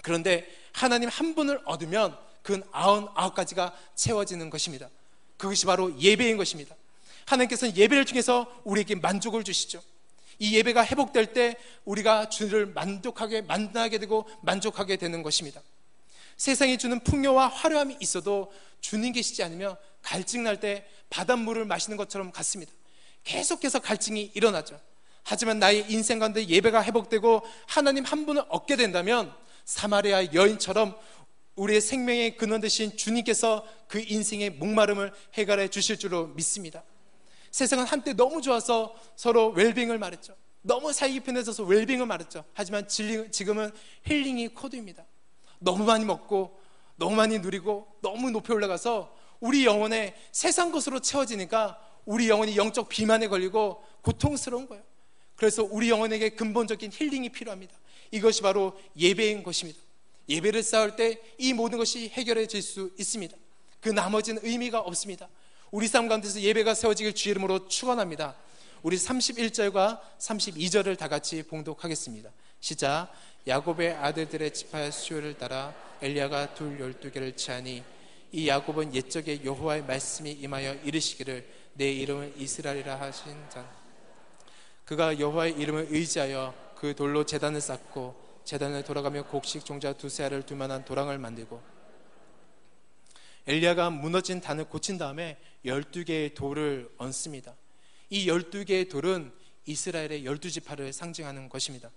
그런데 0.00 0.48
하나님 0.72 1.10
한 1.10 1.34
분을 1.34 1.60
얻으면 1.66 2.16
그 2.42 2.62
아흔 2.72 3.08
아홉 3.14 3.34
가지가 3.34 3.76
채워지는 3.94 4.48
것입니다. 4.48 4.88
그것이 5.36 5.66
바로 5.66 5.94
예배인 6.00 6.38
것입니다. 6.38 6.79
하나님께서는 7.30 7.76
예배를 7.76 8.04
통해서 8.04 8.46
우리에게 8.64 8.96
만족을 8.96 9.44
주시죠. 9.44 9.82
이 10.38 10.56
예배가 10.56 10.84
회복될 10.86 11.32
때 11.32 11.56
우리가 11.84 12.28
주를 12.28 12.66
만족하게 12.66 13.42
만나게 13.42 13.98
되고 13.98 14.28
만족하게 14.42 14.96
되는 14.96 15.22
것입니다. 15.22 15.60
세상이 16.36 16.78
주는 16.78 16.98
풍요와 17.00 17.48
화려함이 17.48 17.98
있어도 18.00 18.52
주님 18.80 19.12
계시지 19.12 19.42
않으면 19.42 19.76
갈증 20.02 20.42
날 20.42 20.58
때 20.58 20.86
바닷물을 21.10 21.64
마시는 21.66 21.96
것처럼 21.96 22.32
같습니다. 22.32 22.72
계속해서 23.24 23.80
갈증이 23.80 24.30
일어나죠. 24.34 24.80
하지만 25.22 25.58
나의 25.58 25.84
인생 25.90 26.18
가운데 26.18 26.46
예배가 26.48 26.82
회복되고 26.82 27.42
하나님 27.66 28.04
한 28.04 28.24
분을 28.24 28.42
얻게 28.48 28.76
된다면 28.76 29.32
사마리아 29.66 30.32
여인처럼 30.32 30.96
우리의 31.56 31.80
생명의 31.82 32.36
근원 32.38 32.62
되신 32.62 32.96
주님께서 32.96 33.66
그 33.86 34.02
인생의 34.06 34.50
목마름을 34.50 35.12
해결해 35.34 35.68
주실 35.68 35.98
줄로 35.98 36.28
믿습니다. 36.28 36.82
세상은 37.50 37.84
한때 37.84 38.12
너무 38.12 38.40
좋아서 38.42 38.94
서로 39.16 39.48
웰빙을 39.50 39.98
말했죠. 39.98 40.36
너무 40.62 40.92
살기 40.92 41.20
편해져서 41.20 41.64
웰빙을 41.64 42.06
말했죠. 42.06 42.44
하지만 42.52 42.86
지금은 42.86 43.72
힐링이 44.04 44.48
코드입니다. 44.48 45.04
너무 45.58 45.84
많이 45.84 46.04
먹고 46.04 46.58
너무 46.96 47.16
많이 47.16 47.38
누리고 47.38 47.86
너무 48.02 48.30
높이 48.30 48.52
올라가서 48.52 49.16
우리 49.40 49.64
영혼에 49.64 50.14
세상 50.32 50.70
것으로 50.70 51.00
채워지니까 51.00 51.80
우리 52.04 52.28
영혼이 52.28 52.56
영적 52.56 52.88
비만에 52.88 53.28
걸리고 53.28 53.82
고통스러운 54.02 54.68
거예요. 54.68 54.82
그래서 55.36 55.66
우리 55.68 55.88
영혼에게 55.88 56.30
근본적인 56.30 56.90
힐링이 56.92 57.30
필요합니다. 57.30 57.74
이것이 58.10 58.42
바로 58.42 58.78
예배인 58.98 59.42
것입니다. 59.42 59.80
예배를 60.28 60.62
쌓을 60.62 60.96
때 60.96 61.20
이 61.38 61.54
모든 61.54 61.78
것이 61.78 62.08
해결해질 62.10 62.60
수 62.62 62.90
있습니다. 62.98 63.36
그 63.80 63.88
나머지는 63.88 64.42
의미가 64.44 64.80
없습니다. 64.80 65.28
우리 65.70 65.86
삶 65.86 66.08
가운데서 66.08 66.40
예배가 66.40 66.74
세워지길 66.74 67.14
주 67.14 67.28
이름으로 67.28 67.68
축원합니다. 67.68 68.34
우리 68.82 68.96
31절과 68.96 70.00
32절을 70.18 70.98
다 70.98 71.06
같이 71.06 71.44
봉독하겠습니다. 71.44 72.28
시작. 72.58 73.08
야곱의 73.46 73.94
아들들의 73.94 74.52
지파의 74.52 74.90
수요를 74.90 75.38
따라 75.38 75.72
엘리야가 76.02 76.54
둘 76.54 76.80
열두 76.80 77.12
개를 77.12 77.36
취하니 77.36 77.84
이 78.32 78.48
야곱은 78.48 78.94
옛적에 78.94 79.44
여호와의 79.44 79.84
말씀이 79.84 80.32
임하여 80.32 80.74
이르시기를 80.82 81.46
내 81.74 81.92
이름은 81.92 82.34
이스라엘이라 82.36 83.00
하신 83.00 83.32
자 83.48 83.64
그가 84.84 85.20
여호와의 85.20 85.52
이름을 85.52 85.86
의지하여 85.90 86.52
그 86.74 86.96
돌로 86.96 87.24
재단을 87.24 87.60
쌓고 87.60 88.16
재단을 88.44 88.82
돌아가며 88.82 89.24
곡식 89.24 89.64
종자 89.64 89.92
두세 89.92 90.24
알을 90.24 90.42
둘 90.42 90.56
만한 90.56 90.84
도랑을 90.84 91.18
만들고 91.18 91.62
엘리야가 93.50 93.90
무너진 93.90 94.40
단을 94.40 94.66
고친 94.66 94.96
다음에 94.96 95.36
12개의 95.66 96.34
돌을 96.34 96.88
얹습니다. 96.98 97.56
이 98.08 98.28
12개의 98.28 98.88
돌은 98.88 99.32
이스라엘의 99.66 100.22
12지파를 100.22 100.92
상징하는 100.92 101.48
것입니다. 101.48 101.90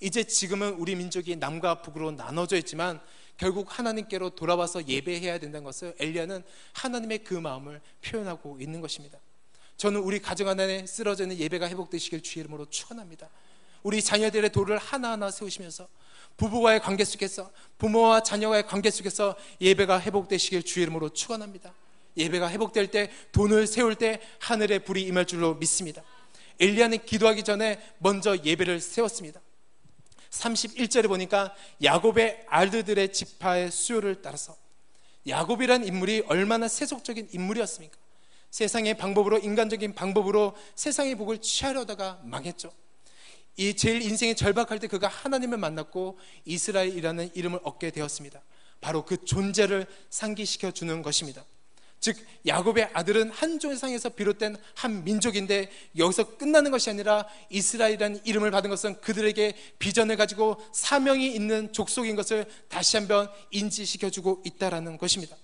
이제 0.00 0.24
지금은 0.24 0.74
우리 0.74 0.96
민족이 0.96 1.36
남과 1.36 1.82
북으로 1.82 2.10
나눠져 2.10 2.56
있지만 2.56 3.00
결국 3.36 3.78
하나님께로 3.78 4.30
돌아와서 4.30 4.88
예배해야 4.88 5.38
된다는 5.38 5.64
것을 5.64 5.94
엘리야는 6.00 6.42
하나님의 6.72 7.18
그 7.18 7.34
마음을 7.34 7.80
표현하고 8.04 8.58
있는 8.60 8.80
것입니다. 8.80 9.20
저는 9.76 10.00
우리 10.00 10.18
가정 10.18 10.48
안에 10.48 10.84
쓰러져 10.88 11.22
있는 11.22 11.38
예배가 11.38 11.68
회복되시길 11.68 12.24
주의 12.24 12.42
이름으로 12.42 12.66
축원합니다. 12.70 13.30
우리 13.84 14.02
자녀들의 14.02 14.50
도를 14.50 14.78
하나하나 14.78 15.30
세우시면서 15.30 15.86
부부와의 16.38 16.80
관계 16.80 17.04
속에서 17.04 17.50
부모와 17.76 18.22
자녀와의 18.22 18.66
관계 18.66 18.90
속에서 18.90 19.36
예배가 19.60 20.00
회복되시길 20.00 20.62
주의 20.62 20.84
이름으로 20.84 21.10
축원합니다. 21.10 21.74
예배가 22.16 22.50
회복될 22.50 22.90
때 22.90 23.10
돈을 23.32 23.66
세울 23.66 23.94
때 23.96 24.20
하늘의 24.40 24.84
불이 24.84 25.02
임할 25.02 25.26
줄로 25.26 25.54
믿습니다. 25.54 26.02
엘리야는 26.58 27.04
기도하기 27.04 27.44
전에 27.44 27.80
먼저 27.98 28.36
예배를 28.36 28.80
세웠습니다. 28.80 29.40
31절에 30.30 31.08
보니까 31.08 31.54
야곱의 31.82 32.46
알드들의 32.48 33.12
지파의 33.12 33.70
수요를 33.70 34.22
따라서 34.22 34.56
야곱이란 35.26 35.86
인물이 35.86 36.24
얼마나 36.28 36.68
세속적인 36.68 37.28
인물이었습니까? 37.32 37.96
세상의 38.50 38.96
방법으로 38.96 39.38
인간적인 39.38 39.94
방법으로 39.94 40.56
세상의 40.74 41.16
복을 41.16 41.38
취하려다가 41.38 42.20
망했죠. 42.24 42.72
이 43.58 43.74
제일 43.74 44.02
인생이 44.02 44.36
절박할 44.36 44.78
때 44.78 44.86
그가 44.86 45.08
하나님을 45.08 45.58
만났고 45.58 46.16
이스라엘이라는 46.44 47.30
이름을 47.34 47.58
얻게 47.64 47.90
되었습니다. 47.90 48.40
바로 48.80 49.04
그 49.04 49.24
존재를 49.24 49.86
상기시켜 50.10 50.70
주는 50.70 51.02
것입니다. 51.02 51.44
즉 51.98 52.16
야곱의 52.46 52.90
아들은 52.92 53.30
한 53.30 53.58
조상에서 53.58 54.10
비롯된 54.10 54.56
한 54.76 55.02
민족인데 55.02 55.72
여기서 55.96 56.36
끝나는 56.36 56.70
것이 56.70 56.88
아니라 56.88 57.26
이스라엘이라는 57.50 58.20
이름을 58.24 58.52
받은 58.52 58.70
것은 58.70 59.00
그들에게 59.00 59.54
비전을 59.80 60.16
가지고 60.16 60.62
사명이 60.72 61.26
있는 61.26 61.72
족속인 61.72 62.14
것을 62.14 62.46
다시 62.68 62.96
한번 62.96 63.28
인지시켜 63.50 64.10
주고 64.10 64.40
있다라는 64.46 64.98
것입니다. 64.98 65.36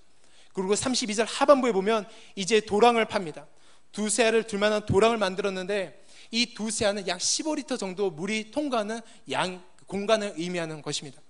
그리고 0.53 0.75
32절 0.75 1.27
하반부에 1.29 1.73
보면 1.73 2.07
이제 2.37 2.61
도랑을 2.61 3.07
팝니다. 3.07 3.49
두세 3.91 4.25
알을 4.25 4.45
둘 4.45 4.61
만한 4.61 4.87
도랑을 4.87 5.19
만들었는데 5.19 6.04
이 6.35 6.53
두세 6.53 6.87
알은 6.87 7.07
약 7.07 7.19
15리터 7.19 7.79
정도 7.79 8.11
물이 8.11 8.51
통과하는 8.51 9.01
양 9.31 9.63
공간을 9.87 10.35
의미하는 10.37 10.83
것입니다. 10.83 11.23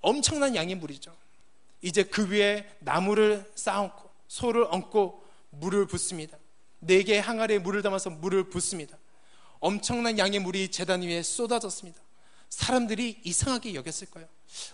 엄청난 0.00 0.56
양의 0.56 0.76
물이죠. 0.76 1.14
이제 1.82 2.04
그 2.04 2.30
위에 2.30 2.66
나무를 2.80 3.52
쌓고 3.54 4.08
소를 4.28 4.66
얹고 4.70 5.22
물을 5.50 5.86
붓습니다. 5.86 6.38
네 6.78 7.02
개의 7.02 7.20
항아리에 7.20 7.58
물을 7.58 7.82
담아서 7.82 8.08
물을 8.08 8.48
붓습니다. 8.48 8.96
엄청난 9.60 10.18
양의 10.18 10.40
물이 10.40 10.70
재단 10.70 11.02
위에 11.02 11.22
쏟아졌습니다. 11.22 12.00
사람들이 12.48 13.20
이상하게 13.24 13.74
여겼을 13.74 14.08
거예요. 14.10 14.26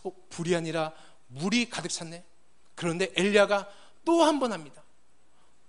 어, 0.05 0.13
불이 0.29 0.55
아니라 0.55 0.93
물이 1.27 1.71
가득 1.71 1.89
찼네. 1.89 2.23
그런데 2.77 3.11
엘리야가 3.17 3.69
또 4.05 4.23
한 4.23 4.39
번 4.39 4.53
합니다. 4.53 4.81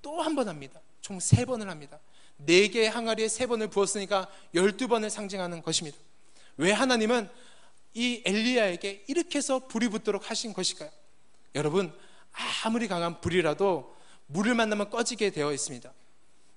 또 0.03 0.21
한 0.21 0.35
번 0.35 0.49
합니다. 0.49 0.81
총 1.01 1.17
세 1.19 1.45
번을 1.45 1.67
합니다. 1.69 1.99
네 2.37 2.67
개의 2.67 2.89
항아리에 2.89 3.27
세 3.27 3.45
번을 3.45 3.67
부었으니까 3.69 4.29
열두 4.53 4.87
번을 4.87 5.09
상징하는 5.09 5.61
것입니다. 5.61 5.97
왜 6.57 6.71
하나님은 6.71 7.29
이 7.93 8.21
엘리야에게 8.25 9.05
이렇게 9.07 9.37
해서 9.37 9.59
불이 9.67 9.89
붙도록 9.89 10.29
하신 10.29 10.53
것일까요? 10.53 10.89
여러분 11.55 11.93
아무리 12.63 12.87
강한 12.87 13.21
불이라도 13.21 13.95
물을 14.27 14.55
만나면 14.55 14.89
꺼지게 14.89 15.29
되어 15.29 15.53
있습니다. 15.53 15.91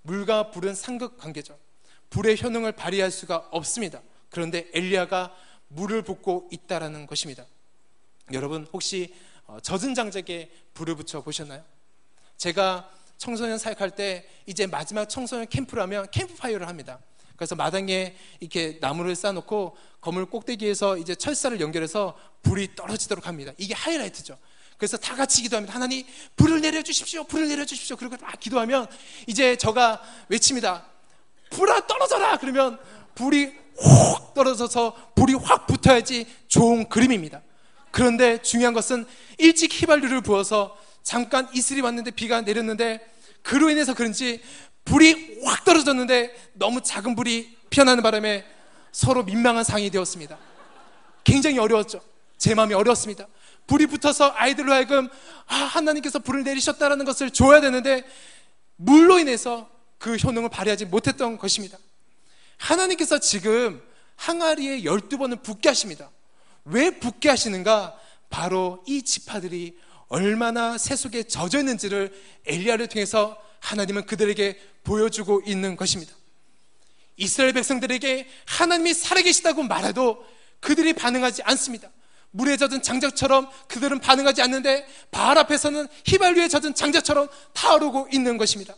물과 0.02 0.50
불은 0.50 0.74
상극 0.74 1.18
관계죠. 1.18 1.58
불의 2.10 2.40
효능을 2.42 2.72
발휘할 2.72 3.10
수가 3.10 3.48
없습니다. 3.50 4.00
그런데 4.30 4.68
엘리야가 4.72 5.34
물을 5.68 6.02
붓고 6.02 6.48
있다라는 6.52 7.06
것입니다. 7.06 7.44
여러분 8.32 8.66
혹시 8.72 9.14
어, 9.46 9.60
젖은 9.60 9.94
장작에 9.94 10.50
불을 10.74 10.96
붙여 10.96 11.22
보셨나요? 11.22 11.64
제가 12.36 12.90
청소년 13.18 13.58
사역할 13.58 13.90
때 13.90 14.26
이제 14.46 14.66
마지막 14.66 15.08
청소년 15.08 15.46
캠프라면 15.48 16.08
캠프파이어를 16.10 16.68
합니다. 16.68 16.98
그래서 17.36 17.54
마당에 17.54 18.16
이렇게 18.40 18.78
나무를 18.80 19.14
쌓아놓고 19.14 19.76
건물 20.00 20.26
꼭대기에서 20.26 20.96
이제 20.98 21.14
철사를 21.14 21.60
연결해서 21.60 22.16
불이 22.42 22.74
떨어지도록 22.74 23.26
합니다. 23.26 23.52
이게 23.58 23.74
하이라이트죠. 23.74 24.38
그래서 24.78 24.96
다 24.96 25.14
같이 25.14 25.42
기도합니다. 25.42 25.74
하나님, 25.74 26.04
불을 26.36 26.60
내려주십시오. 26.60 27.24
불을 27.24 27.48
내려주십시오. 27.48 27.96
그리고 27.96 28.16
막 28.20 28.38
기도하면 28.38 28.86
이제 29.26 29.56
저가 29.56 30.02
외칩니다. 30.28 30.86
불아 31.50 31.86
떨어져라! 31.86 32.36
그러면 32.38 32.78
불이 33.14 33.52
확 33.78 34.34
떨어져서 34.34 35.12
불이 35.14 35.34
확 35.34 35.66
붙어야지 35.66 36.26
좋은 36.48 36.88
그림입니다. 36.88 37.42
그런데 37.90 38.42
중요한 38.42 38.74
것은 38.74 39.06
일찍 39.38 39.72
휘발유를 39.72 40.20
부어서 40.20 40.76
잠깐 41.06 41.48
이슬이 41.54 41.82
왔는데 41.82 42.10
비가 42.10 42.40
내렸는데 42.40 43.00
그로 43.42 43.70
인해서 43.70 43.94
그런지 43.94 44.42
불이 44.84 45.38
확 45.44 45.64
떨어졌는데 45.64 46.50
너무 46.54 46.82
작은 46.82 47.14
불이 47.14 47.58
피어나는 47.70 48.02
바람에 48.02 48.44
서로 48.90 49.22
민망한 49.22 49.62
상이 49.62 49.88
되었습니다. 49.88 50.36
굉장히 51.22 51.60
어려웠죠. 51.60 52.00
제 52.38 52.56
마음이 52.56 52.74
어려웠습니다. 52.74 53.28
불이 53.68 53.86
붙어서 53.86 54.32
아이들로 54.34 54.72
하여금 54.72 55.08
아, 55.46 55.54
하나님께서 55.54 56.18
불을 56.18 56.42
내리셨다라는 56.42 57.04
것을 57.04 57.30
줘야 57.30 57.60
되는데 57.60 58.02
물로 58.74 59.20
인해서 59.20 59.70
그 59.98 60.16
효능을 60.16 60.48
발휘하지 60.48 60.86
못했던 60.86 61.38
것입니다. 61.38 61.78
하나님께서 62.56 63.20
지금 63.20 63.80
항아리에 64.16 64.80
12번을 64.80 65.40
붓게 65.44 65.68
하십니다. 65.68 66.10
왜 66.64 66.98
붓게 66.98 67.28
하시는가? 67.28 67.96
바로 68.28 68.82
이 68.88 69.02
지파들이 69.02 69.78
얼마나 70.08 70.78
세속에 70.78 71.24
젖어 71.24 71.58
있는지를 71.58 72.12
엘리야를 72.46 72.88
통해서 72.88 73.40
하나님은 73.60 74.06
그들에게 74.06 74.58
보여주고 74.84 75.42
있는 75.46 75.76
것입니다. 75.76 76.14
이스라엘 77.16 77.52
백성들에게 77.52 78.28
하나님이 78.44 78.94
살아계시다고 78.94 79.62
말해도 79.64 80.24
그들이 80.60 80.92
반응하지 80.92 81.42
않습니다. 81.42 81.90
물에 82.30 82.56
젖은 82.56 82.82
장작처럼 82.82 83.48
그들은 83.68 83.98
반응하지 84.00 84.42
않는데 84.42 84.86
바알 85.10 85.38
앞에서는 85.38 85.88
휘발유에 86.06 86.48
젖은 86.48 86.74
장작처럼 86.74 87.28
타오르고 87.54 88.08
있는 88.12 88.36
것입니다. 88.36 88.76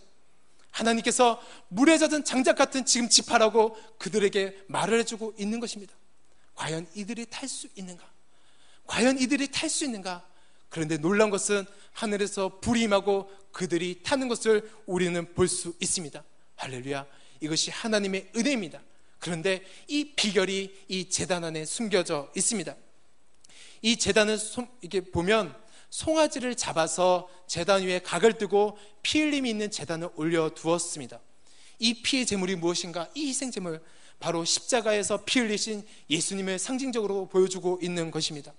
하나님께서 0.70 1.42
물에 1.68 1.98
젖은 1.98 2.24
장작 2.24 2.56
같은 2.56 2.84
지금 2.84 3.08
지파라고 3.08 3.76
그들에게 3.98 4.64
말을 4.68 5.00
해주고 5.00 5.34
있는 5.38 5.58
것입니다. 5.58 5.92
과연 6.54 6.86
이들이 6.94 7.26
탈 7.28 7.48
수 7.48 7.68
있는가? 7.74 8.04
과연 8.86 9.18
이들이 9.18 9.48
탈 9.50 9.68
수 9.68 9.84
있는가? 9.84 10.24
그런데 10.68 10.98
놀란 10.98 11.30
것은 11.30 11.64
하늘에서 11.92 12.60
불이 12.60 12.82
임하고 12.82 13.30
그들이 13.52 14.02
타는 14.02 14.28
것을 14.28 14.70
우리는 14.86 15.34
볼 15.34 15.48
수 15.48 15.74
있습니다. 15.80 16.22
할렐루야. 16.56 17.06
이것이 17.40 17.70
하나님의 17.70 18.32
은혜입니다. 18.36 18.82
그런데 19.18 19.62
이 19.88 20.12
비결이 20.14 20.84
이 20.88 21.08
재단 21.08 21.44
안에 21.44 21.64
숨겨져 21.64 22.30
있습니다. 22.36 22.76
이 23.82 23.96
재단을 23.96 24.38
이렇게 24.80 25.00
보면 25.10 25.54
송아지를 25.90 26.54
잡아서 26.56 27.28
재단 27.46 27.82
위에 27.82 28.00
각을 28.00 28.38
뜨고 28.38 28.76
피 29.02 29.20
흘림이 29.20 29.48
있는 29.48 29.70
재단을 29.70 30.10
올려 30.16 30.50
두었습니다. 30.50 31.20
이 31.78 32.02
피의 32.02 32.26
제물이 32.26 32.56
무엇인가? 32.56 33.08
이 33.14 33.28
희생 33.28 33.50
제물 33.50 33.82
바로 34.20 34.44
십자가에서 34.44 35.24
피 35.24 35.40
흘리신 35.40 35.86
예수님을 36.10 36.58
상징적으로 36.58 37.28
보여주고 37.28 37.78
있는 37.82 38.10
것입니다. 38.10 38.52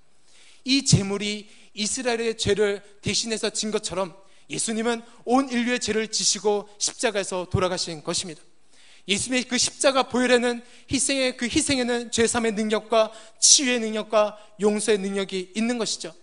이 0.70 0.86
제물이 0.86 1.50
이스라엘의 1.74 2.38
죄를 2.38 2.84
대신해서 3.02 3.50
진 3.50 3.72
것처럼 3.72 4.16
예수님은 4.52 5.02
온 5.26 5.50
인류의 5.50 5.80
죄를 5.80 6.10
지시고 6.10 6.70
십자가에서 6.78 7.48
돌아가신 7.50 8.04
것입니다. 8.04 8.40
예수님의 9.08 9.46
그 9.46 9.58
십자가 9.58 10.04
보혈에는 10.04 10.62
희생의 10.92 11.38
그 11.38 11.46
희생에는 11.48 12.12
죄삼의 12.12 12.52
능력과 12.52 13.12
치유의 13.40 13.80
능력과 13.80 14.38
용서의 14.62 15.00
능력이 15.00 15.54
있는 15.56 15.80
것이죠. 15.80 16.14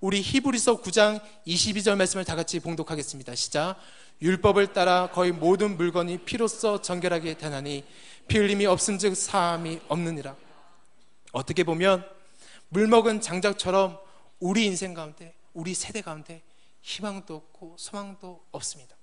우리 0.00 0.22
히브리서 0.22 0.80
9장 0.80 1.20
22절 1.46 1.96
말씀을 1.96 2.24
다 2.24 2.34
같이 2.34 2.58
봉독하겠습니다. 2.58 3.34
시작. 3.34 3.76
율법을 4.22 4.72
따라 4.72 5.10
거의 5.12 5.30
모든 5.30 5.76
물건이 5.76 6.24
피로써 6.24 6.80
정결하게 6.80 7.34
되나니 7.34 7.84
피 8.28 8.38
흘림이 8.38 8.64
없은즉 8.64 9.14
사함이 9.14 9.80
없느니라. 9.88 10.34
어떻게 11.32 11.64
보면 11.64 12.19
물 12.70 12.86
먹은 12.86 13.20
장작처럼 13.20 13.98
우리 14.38 14.64
인생 14.64 14.94
가운데 14.94 15.34
우리 15.52 15.74
세대 15.74 16.00
가운데 16.02 16.42
희망도 16.82 17.34
없고 17.34 17.76
소망도 17.78 18.44
없습니다. 18.52 18.96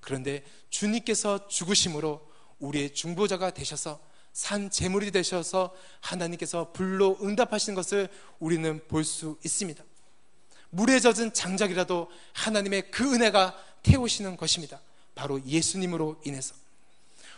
그런데 0.00 0.42
주님께서 0.70 1.46
죽으심으로 1.46 2.20
우리의 2.58 2.94
중보자가 2.94 3.50
되셔서 3.50 4.00
산 4.32 4.70
제물이 4.70 5.10
되셔서 5.10 5.74
하나님께서 6.00 6.72
불로 6.72 7.18
응답하시는 7.22 7.74
것을 7.74 8.08
우리는 8.38 8.80
볼 8.88 9.04
수 9.04 9.38
있습니다. 9.44 9.84
물에 10.70 11.00
젖은 11.00 11.34
장작이라도 11.34 12.08
하나님의 12.32 12.90
그 12.90 13.12
은혜가 13.12 13.56
태우시는 13.82 14.36
것입니다. 14.36 14.80
바로 15.14 15.44
예수님으로 15.44 16.20
인해서. 16.24 16.54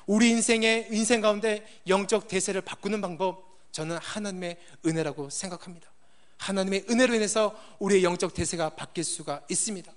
우리 0.07 0.31
인생의 0.31 0.88
인생 0.92 1.20
가운데 1.20 1.66
영적 1.88 2.28
대세를 2.28 2.61
바꾸는 2.61 3.00
방법 3.00 3.51
저는 3.72 3.96
하나님의 3.98 4.58
은혜라고 4.87 5.30
생각합니다. 5.30 5.90
하나님의 6.37 6.87
은혜로 6.90 7.14
인해서 7.14 7.58
우리의 7.78 8.04
영적 8.04 8.35
대세가 8.35 8.70
바뀔 8.70 9.04
수가 9.04 9.42
있습니다. 9.48 9.92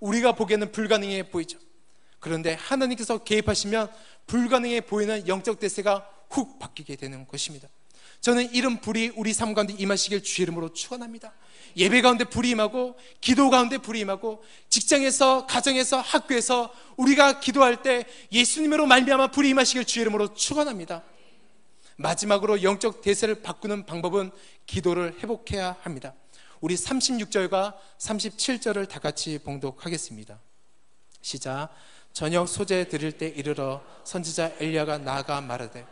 우리가 0.00 0.32
보기에는 0.32 0.72
불가능해 0.72 1.30
보이죠. 1.30 1.58
그런데 2.20 2.54
하나님께서 2.54 3.18
개입하시면 3.18 3.90
불가능해 4.26 4.82
보이는 4.82 5.26
영적 5.28 5.60
대세가 5.60 6.08
훅 6.30 6.58
바뀌게 6.58 6.96
되는 6.96 7.26
것입니다. 7.26 7.68
저는 8.20 8.54
이런 8.54 8.80
불이 8.80 9.12
우리 9.16 9.34
삶 9.34 9.52
가운데 9.52 9.74
임하시길 9.74 10.22
주 10.22 10.40
이름으로 10.42 10.72
축원합니다. 10.72 11.34
예배 11.76 12.00
가운데 12.00 12.24
불이 12.24 12.50
임하고 12.50 12.96
기도 13.20 13.50
가운데 13.50 13.76
불이 13.78 14.00
임하고 14.00 14.42
직장에서 14.70 15.46
가정에서 15.46 16.00
학교에서 16.00 16.74
우리가 16.96 17.40
기도할 17.40 17.82
때 17.82 18.06
예수님으로 18.32 18.86
말미암아 18.86 19.30
불이 19.30 19.50
임하시길 19.50 19.84
주 19.84 20.00
이름으로 20.00 20.34
축원합니다. 20.34 21.02
마지막으로 21.96 22.62
영적 22.62 23.02
대세를 23.02 23.42
바꾸는 23.42 23.86
방법은 23.86 24.30
기도를 24.66 25.16
회복해야 25.20 25.76
합니다. 25.82 26.14
우리 26.60 26.74
36절과 26.74 27.74
37절을 27.98 28.88
다 28.88 28.98
같이 28.98 29.38
봉독하겠습니다. 29.38 30.40
시작. 31.20 31.68
저녁 32.12 32.48
소재 32.48 32.88
드릴 32.88 33.12
때 33.12 33.26
이르러 33.26 33.82
선지자 34.04 34.52
엘리야가 34.60 34.98
나아가 34.98 35.40
말하되 35.40 35.84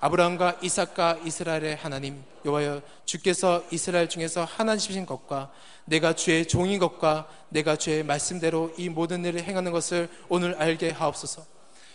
아브라함과 0.00 0.58
이삭과 0.60 1.20
이스라엘의 1.24 1.76
하나님 1.76 2.24
여호와여 2.44 2.82
주께서 3.04 3.62
이스라엘 3.70 4.08
중에서 4.08 4.44
하나님이신 4.44 5.06
것과 5.06 5.52
내가 5.84 6.12
주의 6.14 6.48
종인 6.48 6.80
것과 6.80 7.28
내가 7.50 7.76
주의 7.76 8.02
말씀대로 8.02 8.74
이 8.76 8.88
모든 8.88 9.24
일을 9.24 9.44
행하는 9.44 9.70
것을 9.70 10.08
오늘 10.28 10.56
알게 10.56 10.90
하옵소서 10.90 11.46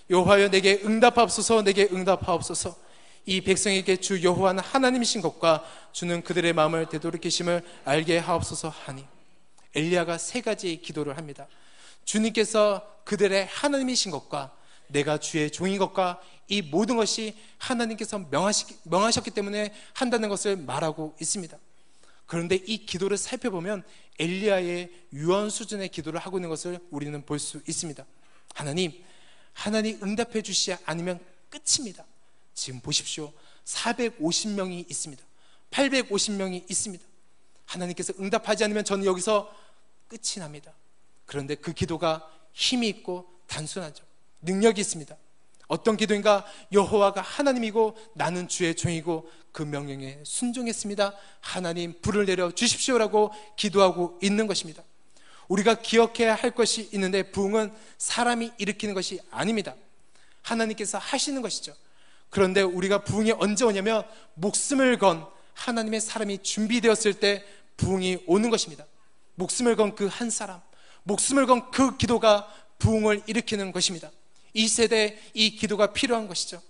여호와여 0.09 0.49
내게 0.49 0.79
응답하옵소서 0.85 1.63
내게 1.63 1.89
응답하옵소서 1.91 2.86
이 3.27 3.41
백성에게 3.41 3.97
주 3.97 4.23
여호와는 4.23 4.63
하나님이신 4.63 5.21
것과 5.21 5.63
주는 5.91 6.23
그들의 6.23 6.53
마음을 6.53 6.87
되돌이키심을 6.87 7.61
알게 7.83 8.19
하옵소서 8.19 8.69
하니 8.69 9.05
엘리야가 9.75 10.17
세 10.17 10.41
가지 10.41 10.81
기도를 10.81 11.17
합니다 11.17 11.45
주님께서 12.05 13.01
그들의 13.03 13.45
하나님이신 13.47 14.11
것과 14.11 14.55
내가 14.87 15.19
주의 15.19 15.51
종인 15.51 15.77
것과 15.77 16.21
이 16.47 16.61
모든 16.61 16.95
것이 16.95 17.37
하나님께서 17.57 18.25
명하셨 18.29 19.23
기 19.25 19.31
때문에 19.31 19.73
한다는 19.93 20.29
것을 20.29 20.55
말하고 20.55 21.13
있습니다. 21.19 21.57
그런데 22.25 22.55
이 22.55 22.85
기도를 22.85 23.17
살펴보면 23.17 23.83
엘리야의 24.19 24.89
유언 25.11 25.49
수준의 25.49 25.89
기도를 25.89 26.21
하고 26.21 26.37
있는 26.37 26.49
것을 26.49 26.79
우리는 26.89 27.25
볼 27.25 27.39
수 27.39 27.61
있습니다. 27.67 28.05
하나님, 28.55 28.93
하나님 29.51 30.01
응답해 30.01 30.41
주시 30.41 30.73
아니면 30.85 31.19
끝입니다. 31.49 32.05
지금 32.57 32.81
보십시오. 32.81 33.31
450명이 33.65 34.89
있습니다. 34.89 35.23
850명이 35.71 36.69
있습니다. 36.69 37.05
하나님께서 37.65 38.13
응답하지 38.19 38.63
않으면 38.63 38.83
저는 38.83 39.05
여기서 39.05 39.53
끝이 40.07 40.39
납니다. 40.39 40.73
그런데 41.25 41.55
그 41.55 41.71
기도가 41.71 42.27
힘이 42.53 42.87
있고 42.89 43.29
단순하죠. 43.45 44.03
능력이 44.41 44.81
있습니다. 44.81 45.15
어떤 45.67 45.97
기도인가? 45.97 46.45
여호와가 46.71 47.21
하나님이고 47.21 47.95
나는 48.15 48.47
주의 48.47 48.73
종이고 48.73 49.29
그 49.51 49.61
명령에 49.61 50.19
순종했습니다. 50.23 51.13
하나님 51.41 51.99
불을 52.01 52.25
내려 52.25 52.51
주십시오라고 52.51 53.31
기도하고 53.55 54.17
있는 54.21 54.47
것입니다. 54.47 54.83
우리가 55.47 55.75
기억해야 55.75 56.33
할 56.33 56.51
것이 56.51 56.89
있는데 56.93 57.31
부흥은 57.31 57.73
사람이 57.97 58.53
일으키는 58.57 58.95
것이 58.95 59.19
아닙니다. 59.29 59.75
하나님께서 60.41 60.97
하시는 60.97 61.41
것이죠. 61.41 61.75
그런데 62.29 62.61
우리가 62.61 63.03
부흥이 63.03 63.31
언제 63.33 63.65
오냐면 63.65 64.03
목숨을 64.35 64.97
건 64.97 65.25
하나님의 65.53 66.01
사람이 66.01 66.43
준비되었을 66.43 67.15
때 67.15 67.43
부흥이 67.77 68.23
오는 68.27 68.49
것입니다. 68.49 68.85
목숨을 69.35 69.75
건 69.75 69.95
그 69.95 70.07
한 70.07 70.29
사람, 70.29 70.61
목숨을 71.03 71.45
건 71.45 71.71
그 71.71 71.97
기도가 71.97 72.51
부흥을 72.79 73.23
일으키는 73.27 73.71
것입니다. 73.71 74.11
이 74.53 74.67
세대에 74.67 75.19
이 75.33 75.55
기도가 75.55 75.93
필요한 75.93 76.27
것이죠. 76.27 76.61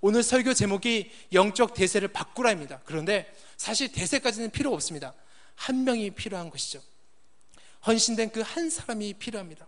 오늘 0.00 0.22
설교 0.22 0.54
제목이 0.54 1.10
영적 1.32 1.74
대세를 1.74 2.08
바꾸라입니다. 2.08 2.80
그런데 2.84 3.32
사실 3.56 3.90
대세까지는 3.90 4.50
필요 4.50 4.72
없습니다. 4.74 5.14
한 5.54 5.84
명이 5.84 6.10
필요한 6.10 6.50
것이죠. 6.50 6.80
헌신된 7.86 8.30
그 8.30 8.42
한 8.42 8.68
사람이 8.70 9.14
필요합니다. 9.14 9.66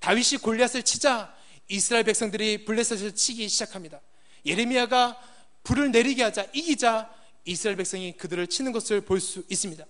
다윗이 0.00 0.38
골리앗을 0.42 0.82
치자 0.84 1.34
이스라엘 1.68 2.04
백성들이 2.04 2.64
블레셋을 2.64 3.14
치기 3.14 3.48
시작합니다. 3.48 4.00
예레미야가 4.46 5.18
불을 5.64 5.90
내리게 5.90 6.22
하자 6.22 6.46
이기자 6.52 7.10
이스라엘 7.44 7.76
백성이 7.76 8.12
그들을 8.16 8.46
치는 8.46 8.72
것을 8.72 9.00
볼 9.02 9.20
수 9.20 9.44
있습니다. 9.48 9.84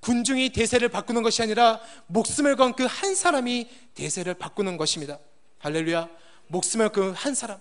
군중이 0.00 0.50
대세를 0.50 0.88
바꾸는 0.88 1.22
것이 1.22 1.42
아니라 1.42 1.80
목숨을 2.06 2.56
건 2.56 2.72
그 2.74 2.86
한 2.86 3.14
사람이 3.14 3.68
대세를 3.94 4.34
바꾸는 4.34 4.76
것입니다. 4.76 5.18
할렐루야. 5.58 6.08
목숨을 6.48 6.90
건한 6.90 7.34
사람. 7.34 7.58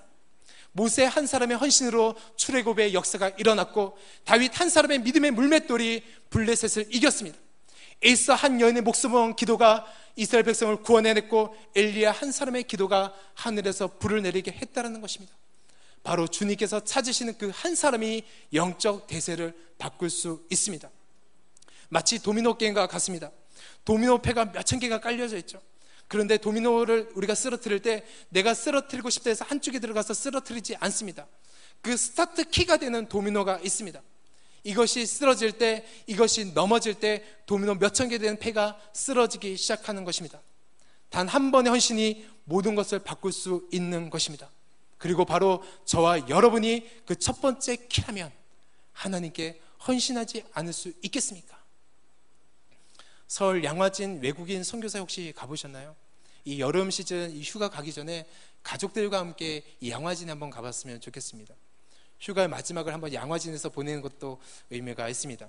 모세 0.73 1.05
한 1.05 1.25
사람의 1.25 1.57
헌신으로 1.57 2.15
출애굽의 2.35 2.93
역사가 2.93 3.29
일어났고 3.37 3.97
다윗 4.25 4.59
한 4.59 4.69
사람의 4.69 4.99
믿음의 4.99 5.31
물맷돌이 5.31 6.03
블레셋을 6.29 6.93
이겼습니다. 6.93 7.37
에이스 8.03 8.31
한 8.31 8.59
여인의 8.59 8.81
목숨을 8.81 9.13
건 9.15 9.35
기도가 9.37 9.85
이스라엘 10.17 10.43
백성을 10.43 10.75
구원해냈고 10.83 11.55
엘리야 11.75 12.11
한 12.11 12.31
사람의 12.31 12.63
기도가 12.63 13.13
하늘에서 13.33 13.87
불을 13.99 14.21
내리게 14.21 14.51
했다는 14.51 14.99
것입니다. 14.99 15.33
바로 16.05 16.27
주님께서 16.27 16.79
찾으시는 16.85 17.37
그 17.37 17.49
한 17.51 17.75
사람이 17.75 18.23
영적 18.53 19.07
대세를 19.07 19.53
바꿀 19.77 20.09
수 20.09 20.45
있습니다. 20.51 20.89
마치 21.89 22.21
도미노 22.21 22.57
게임과 22.57 22.87
같습니다. 22.87 23.31
도미노 23.83 24.21
패가 24.21 24.51
몇 24.53 24.63
천 24.63 24.79
개가 24.79 25.01
깔려져 25.01 25.37
있죠. 25.39 25.61
그런데 26.07 26.37
도미노를 26.37 27.09
우리가 27.15 27.33
쓰러뜨릴 27.33 27.81
때 27.81 28.05
내가 28.29 28.53
쓰러뜨리고 28.53 29.09
싶다 29.09 29.31
해서 29.31 29.43
한쪽에 29.45 29.79
들어가서 29.79 30.13
쓰러뜨리지 30.13 30.75
않습니다. 30.79 31.27
그 31.81 31.97
스타트 31.97 32.43
키가 32.43 32.77
되는 32.77 33.07
도미노가 33.09 33.59
있습니다. 33.63 34.01
이것이 34.63 35.05
쓰러질 35.05 35.53
때, 35.53 35.85
이것이 36.07 36.53
넘어질 36.53 36.95
때 36.95 37.23
도미노 37.47 37.75
몇 37.75 37.93
천 37.93 38.09
개 38.09 38.17
되는 38.19 38.37
패가 38.37 38.79
쓰러지기 38.93 39.57
시작하는 39.57 40.03
것입니다. 40.05 40.41
단 41.09 41.27
한 41.27 41.51
번의 41.51 41.69
헌신이 41.71 42.25
모든 42.45 42.75
것을 42.75 42.99
바꿀 42.99 43.31
수 43.31 43.67
있는 43.71 44.09
것입니다. 44.11 44.49
그리고 44.97 45.25
바로 45.25 45.63
저와 45.85 46.29
여러분이 46.29 47.03
그 47.05 47.15
첫 47.15 47.41
번째 47.41 47.75
키라면 47.75 48.31
하나님께 48.93 49.61
헌신하지 49.87 50.45
않을 50.53 50.73
수 50.73 50.93
있겠습니까? 51.03 51.57
서울 53.27 53.63
양화진 53.63 54.21
외국인 54.21 54.63
선교사 54.63 54.99
혹시 54.99 55.33
가보셨나요? 55.35 55.95
이 56.45 56.59
여름 56.59 56.91
시즌 56.91 57.31
이 57.35 57.41
휴가 57.41 57.69
가기 57.69 57.91
전에 57.91 58.27
가족들과 58.63 59.19
함께 59.19 59.63
이 59.79 59.89
양화진에 59.91 60.31
한번 60.31 60.49
가봤으면 60.49 61.01
좋겠습니다. 61.01 61.53
휴가의 62.19 62.47
마지막을 62.47 62.93
한번 62.93 63.13
양화진에서 63.13 63.69
보내는 63.69 64.01
것도 64.01 64.39
의미가 64.69 65.09
있습니다. 65.09 65.47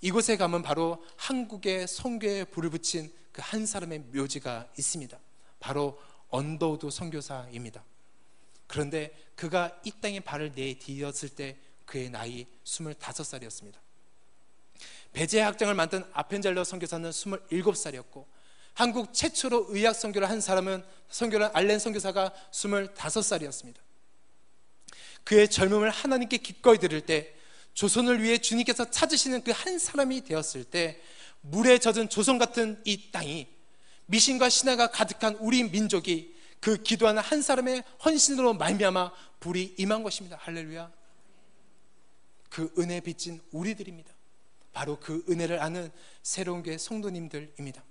이곳에 0.00 0.36
가면 0.36 0.62
바로 0.62 1.04
한국의 1.16 1.86
선교에 1.86 2.44
불을 2.44 2.70
붙인 2.70 3.12
그 3.32 3.40
한 3.42 3.64
사람의 3.64 4.00
묘지가 4.12 4.68
있습니다. 4.78 5.18
바로 5.60 5.98
언더우드 6.30 6.90
선교사입니다. 6.90 7.84
그런데 8.70 9.12
그가 9.34 9.76
이 9.82 9.90
땅에 10.00 10.20
발을 10.20 10.52
내디뎠을 10.52 11.34
때 11.34 11.56
그의 11.86 12.08
나이 12.08 12.46
25살이었습니다. 12.62 13.74
배재학당을 15.12 15.74
만든 15.74 16.04
아펜젤러 16.12 16.62
선교사는 16.62 17.10
27살이었고 17.10 18.26
한국 18.74 19.12
최초로 19.12 19.66
의학 19.70 19.94
선교를 19.94 20.30
한 20.30 20.40
사람은 20.40 20.84
선교를 21.08 21.50
알렌 21.52 21.80
선교사가 21.80 22.32
25살이었습니다. 22.52 23.74
그의 25.24 25.50
젊음을 25.50 25.90
하나님께 25.90 26.36
기꺼이 26.36 26.78
드릴 26.78 27.00
때 27.00 27.34
조선을 27.74 28.22
위해 28.22 28.38
주님께서 28.38 28.88
찾으시는 28.88 29.42
그 29.42 29.50
한 29.50 29.80
사람이 29.80 30.22
되었을 30.22 30.62
때 30.62 31.00
물에 31.40 31.78
젖은 31.78 32.08
조선 32.08 32.38
같은 32.38 32.80
이 32.84 33.10
땅이 33.10 33.48
미신과 34.06 34.48
신화가 34.48 34.92
가득한 34.92 35.38
우리 35.40 35.64
민족이 35.64 36.38
그 36.60 36.76
기도하는 36.82 37.22
한 37.22 37.42
사람의 37.42 37.82
헌신으로 38.04 38.54
말미암아 38.54 39.12
불이 39.40 39.74
임한 39.78 40.02
것입니다. 40.02 40.36
할렐루야. 40.40 40.92
그 42.50 42.72
은혜 42.78 43.00
빚진 43.00 43.40
우리들입니다. 43.52 44.12
바로 44.72 44.98
그 45.00 45.24
은혜를 45.28 45.60
아는 45.60 45.90
새로운 46.22 46.62
게 46.62 46.78
성도님들입니다. 46.78 47.82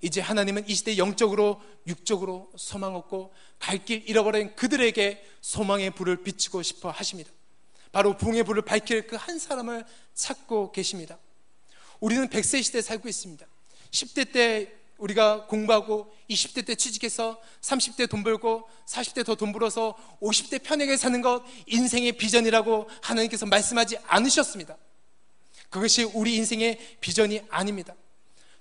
이제 0.00 0.20
하나님은 0.20 0.68
이 0.68 0.74
시대 0.74 0.96
영적으로 0.96 1.60
육적으로 1.86 2.52
소망 2.56 2.94
없고 2.94 3.32
갈 3.58 3.84
길 3.84 4.08
잃어버린 4.08 4.54
그들에게 4.54 5.24
소망의 5.40 5.90
불을 5.90 6.22
비추고 6.22 6.62
싶어 6.62 6.90
하십니다. 6.90 7.30
바로 7.90 8.16
붕의 8.16 8.44
불을 8.44 8.62
밝힐 8.62 9.06
그 9.06 9.16
한 9.16 9.38
사람을 9.38 9.84
찾고 10.14 10.72
계십니다. 10.72 11.18
우리는 12.00 12.28
100세 12.28 12.62
시대에 12.62 12.80
살고 12.80 13.08
있습니다. 13.08 13.44
10대 13.90 14.32
때 14.32 14.72
우리가 14.98 15.46
공부하고 15.46 16.12
20대 16.28 16.66
때 16.66 16.74
취직해서 16.74 17.40
30대 17.60 18.08
돈 18.08 18.22
벌고 18.22 18.68
40대 18.86 19.24
더 19.24 19.34
돈 19.34 19.52
벌어서 19.52 19.96
50대 20.20 20.62
편하게 20.62 20.96
사는 20.96 21.20
것 21.22 21.42
인생의 21.66 22.12
비전이라고 22.12 22.88
하나님께서 23.02 23.46
말씀하지 23.46 23.98
않으셨습니다. 24.06 24.76
그것이 25.70 26.04
우리 26.04 26.34
인생의 26.36 26.78
비전이 27.00 27.42
아닙니다. 27.48 27.94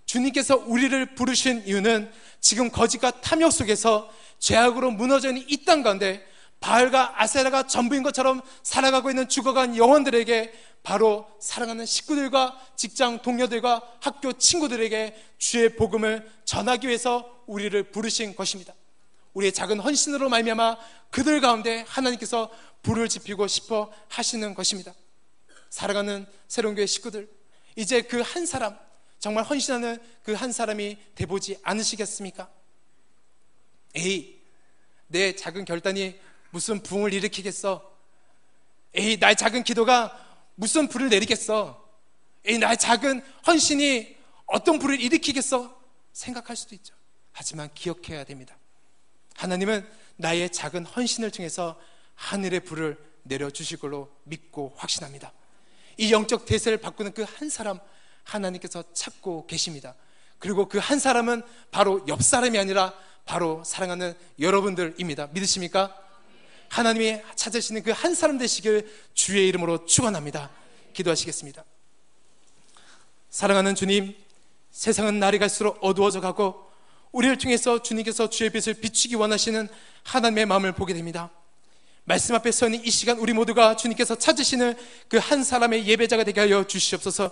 주님께서 0.05 0.57
우리를 0.57 1.15
부르신 1.15 1.63
이유는 1.65 2.11
지금 2.39 2.69
거짓과 2.69 3.21
탐욕 3.21 3.51
속에서 3.51 4.09
죄악으로 4.39 4.91
무너져 4.91 5.29
있는 5.29 5.43
이 5.49 5.65
땅 5.65 5.83
가운데 5.83 6.25
바알과 6.59 7.21
아세라가 7.21 7.67
전부인 7.67 8.03
것처럼 8.03 8.41
살아가고 8.63 9.09
있는 9.09 9.29
죽어간 9.29 9.77
영혼들에게 9.77 10.53
바로 10.83 11.27
사랑하는 11.39 11.85
식구들과 11.85 12.59
직장 12.75 13.21
동료들과 13.21 13.97
학교 14.01 14.33
친구들에게 14.33 15.15
주의 15.37 15.75
복음을 15.75 16.29
전하기 16.45 16.87
위해서 16.87 17.43
우리를 17.45 17.91
부르신 17.91 18.35
것입니다. 18.35 18.73
우리의 19.33 19.51
작은 19.53 19.79
헌신으로 19.79 20.29
말미암아 20.29 20.77
그들 21.11 21.41
가운데 21.41 21.85
하나님께서 21.87 22.49
불을 22.83 23.09
지피고 23.09 23.47
싶어 23.47 23.91
하시는 24.09 24.53
것입니다. 24.53 24.93
사랑하는 25.69 26.25
새로운 26.47 26.75
교회 26.75 26.85
식구들, 26.85 27.29
이제 27.75 28.01
그 28.01 28.21
한 28.21 28.45
사람, 28.45 28.77
정말 29.19 29.43
헌신하는 29.43 30.01
그 30.23 30.33
한 30.33 30.51
사람이 30.51 30.97
돼보지 31.15 31.59
않으시겠습니까? 31.63 32.49
에이, 33.95 34.39
내 35.07 35.35
작은 35.35 35.65
결단이 35.65 36.17
무슨 36.57 36.81
붕을 36.81 37.13
일으키겠어? 37.13 37.87
에이, 38.95 39.17
나의 39.17 39.35
작은 39.35 39.63
기도가 39.63 40.17
무슨 40.55 40.87
불을 40.87 41.09
내리겠어? 41.09 41.87
에이, 42.45 42.57
나의 42.57 42.77
작은 42.77 43.21
헌신이 43.45 44.17
어떤 44.47 44.79
불을 44.79 44.99
일으키겠어? 44.99 45.79
생각할 46.13 46.55
수도 46.55 46.73
있죠. 46.73 46.95
하지만 47.31 47.69
기억해야 47.75 48.23
됩니다. 48.23 48.57
하나님은 49.35 49.87
나의 50.15 50.51
작은 50.51 50.85
헌신을 50.85 51.29
통해서 51.29 51.79
하늘의 52.15 52.61
불을 52.61 52.97
내려주실 53.21 53.77
걸로 53.77 54.09
믿고 54.23 54.73
확신합니다. 54.77 55.31
이 55.97 56.11
영적 56.11 56.47
대세를 56.47 56.79
바꾸는 56.79 57.11
그 57.13 57.23
한 57.23 57.49
사람 57.49 57.79
하나님께서 58.23 58.83
찾고 58.93 59.45
계십니다. 59.45 59.93
그리고 60.39 60.67
그 60.67 60.79
한 60.79 60.97
사람은 60.97 61.43
바로 61.69 62.03
옆 62.07 62.23
사람이 62.23 62.57
아니라 62.57 62.95
바로 63.25 63.63
사랑하는 63.63 64.15
여러분들입니다. 64.39 65.27
믿으십니까? 65.33 66.06
하나님이 66.69 67.21
찾으시는 67.35 67.83
그 67.83 67.91
한 67.91 68.13
사람 68.13 68.37
되시길 68.37 68.87
주의 69.13 69.47
이름으로 69.47 69.85
축원합니다. 69.85 70.49
기도하시겠습니다. 70.93 71.63
사랑하는 73.29 73.75
주님, 73.75 74.15
세상은 74.71 75.19
날이 75.19 75.39
갈수록 75.39 75.77
어두워져 75.81 76.21
가고 76.21 76.69
우리를 77.11 77.37
통해서 77.37 77.81
주님께서 77.81 78.29
주의 78.29 78.49
빛을 78.49 78.75
비추기 78.75 79.15
원하시는 79.15 79.67
하나님의 80.03 80.45
마음을 80.45 80.71
보게 80.73 80.93
됩니다. 80.93 81.31
말씀 82.03 82.35
앞에 82.35 82.51
서는 82.51 82.85
이 82.85 82.89
시간 82.91 83.17
우리 83.17 83.33
모두가 83.33 83.75
주님께서 83.75 84.15
찾으시는 84.15 84.75
그 85.09 85.17
한 85.17 85.43
사람의 85.43 85.87
예배자가 85.87 86.23
되게 86.23 86.39
하여 86.41 86.65
주시옵소서. 86.65 87.31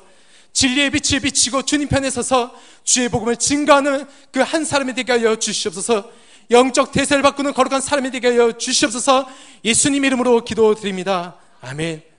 진리의 0.53 0.89
빛을 0.91 1.21
비치고 1.21 1.63
주님 1.63 1.87
편에 1.87 2.09
서서 2.09 2.53
주의 2.83 3.07
복음을 3.09 3.35
증거하는 3.37 4.07
그 4.31 4.41
한 4.41 4.65
사람이 4.65 4.93
되게 4.93 5.11
하여 5.13 5.35
주시옵소서. 5.37 6.09
영적 6.51 6.91
대세를 6.91 7.23
바꾸는 7.23 7.53
거룩한 7.53 7.81
사람이 7.81 8.11
되게 8.11 8.29
하여 8.29 8.51
주시옵소서 8.51 9.27
예수님 9.63 10.05
이름으로 10.05 10.43
기도드립니다. 10.43 11.35
아멘. 11.61 12.14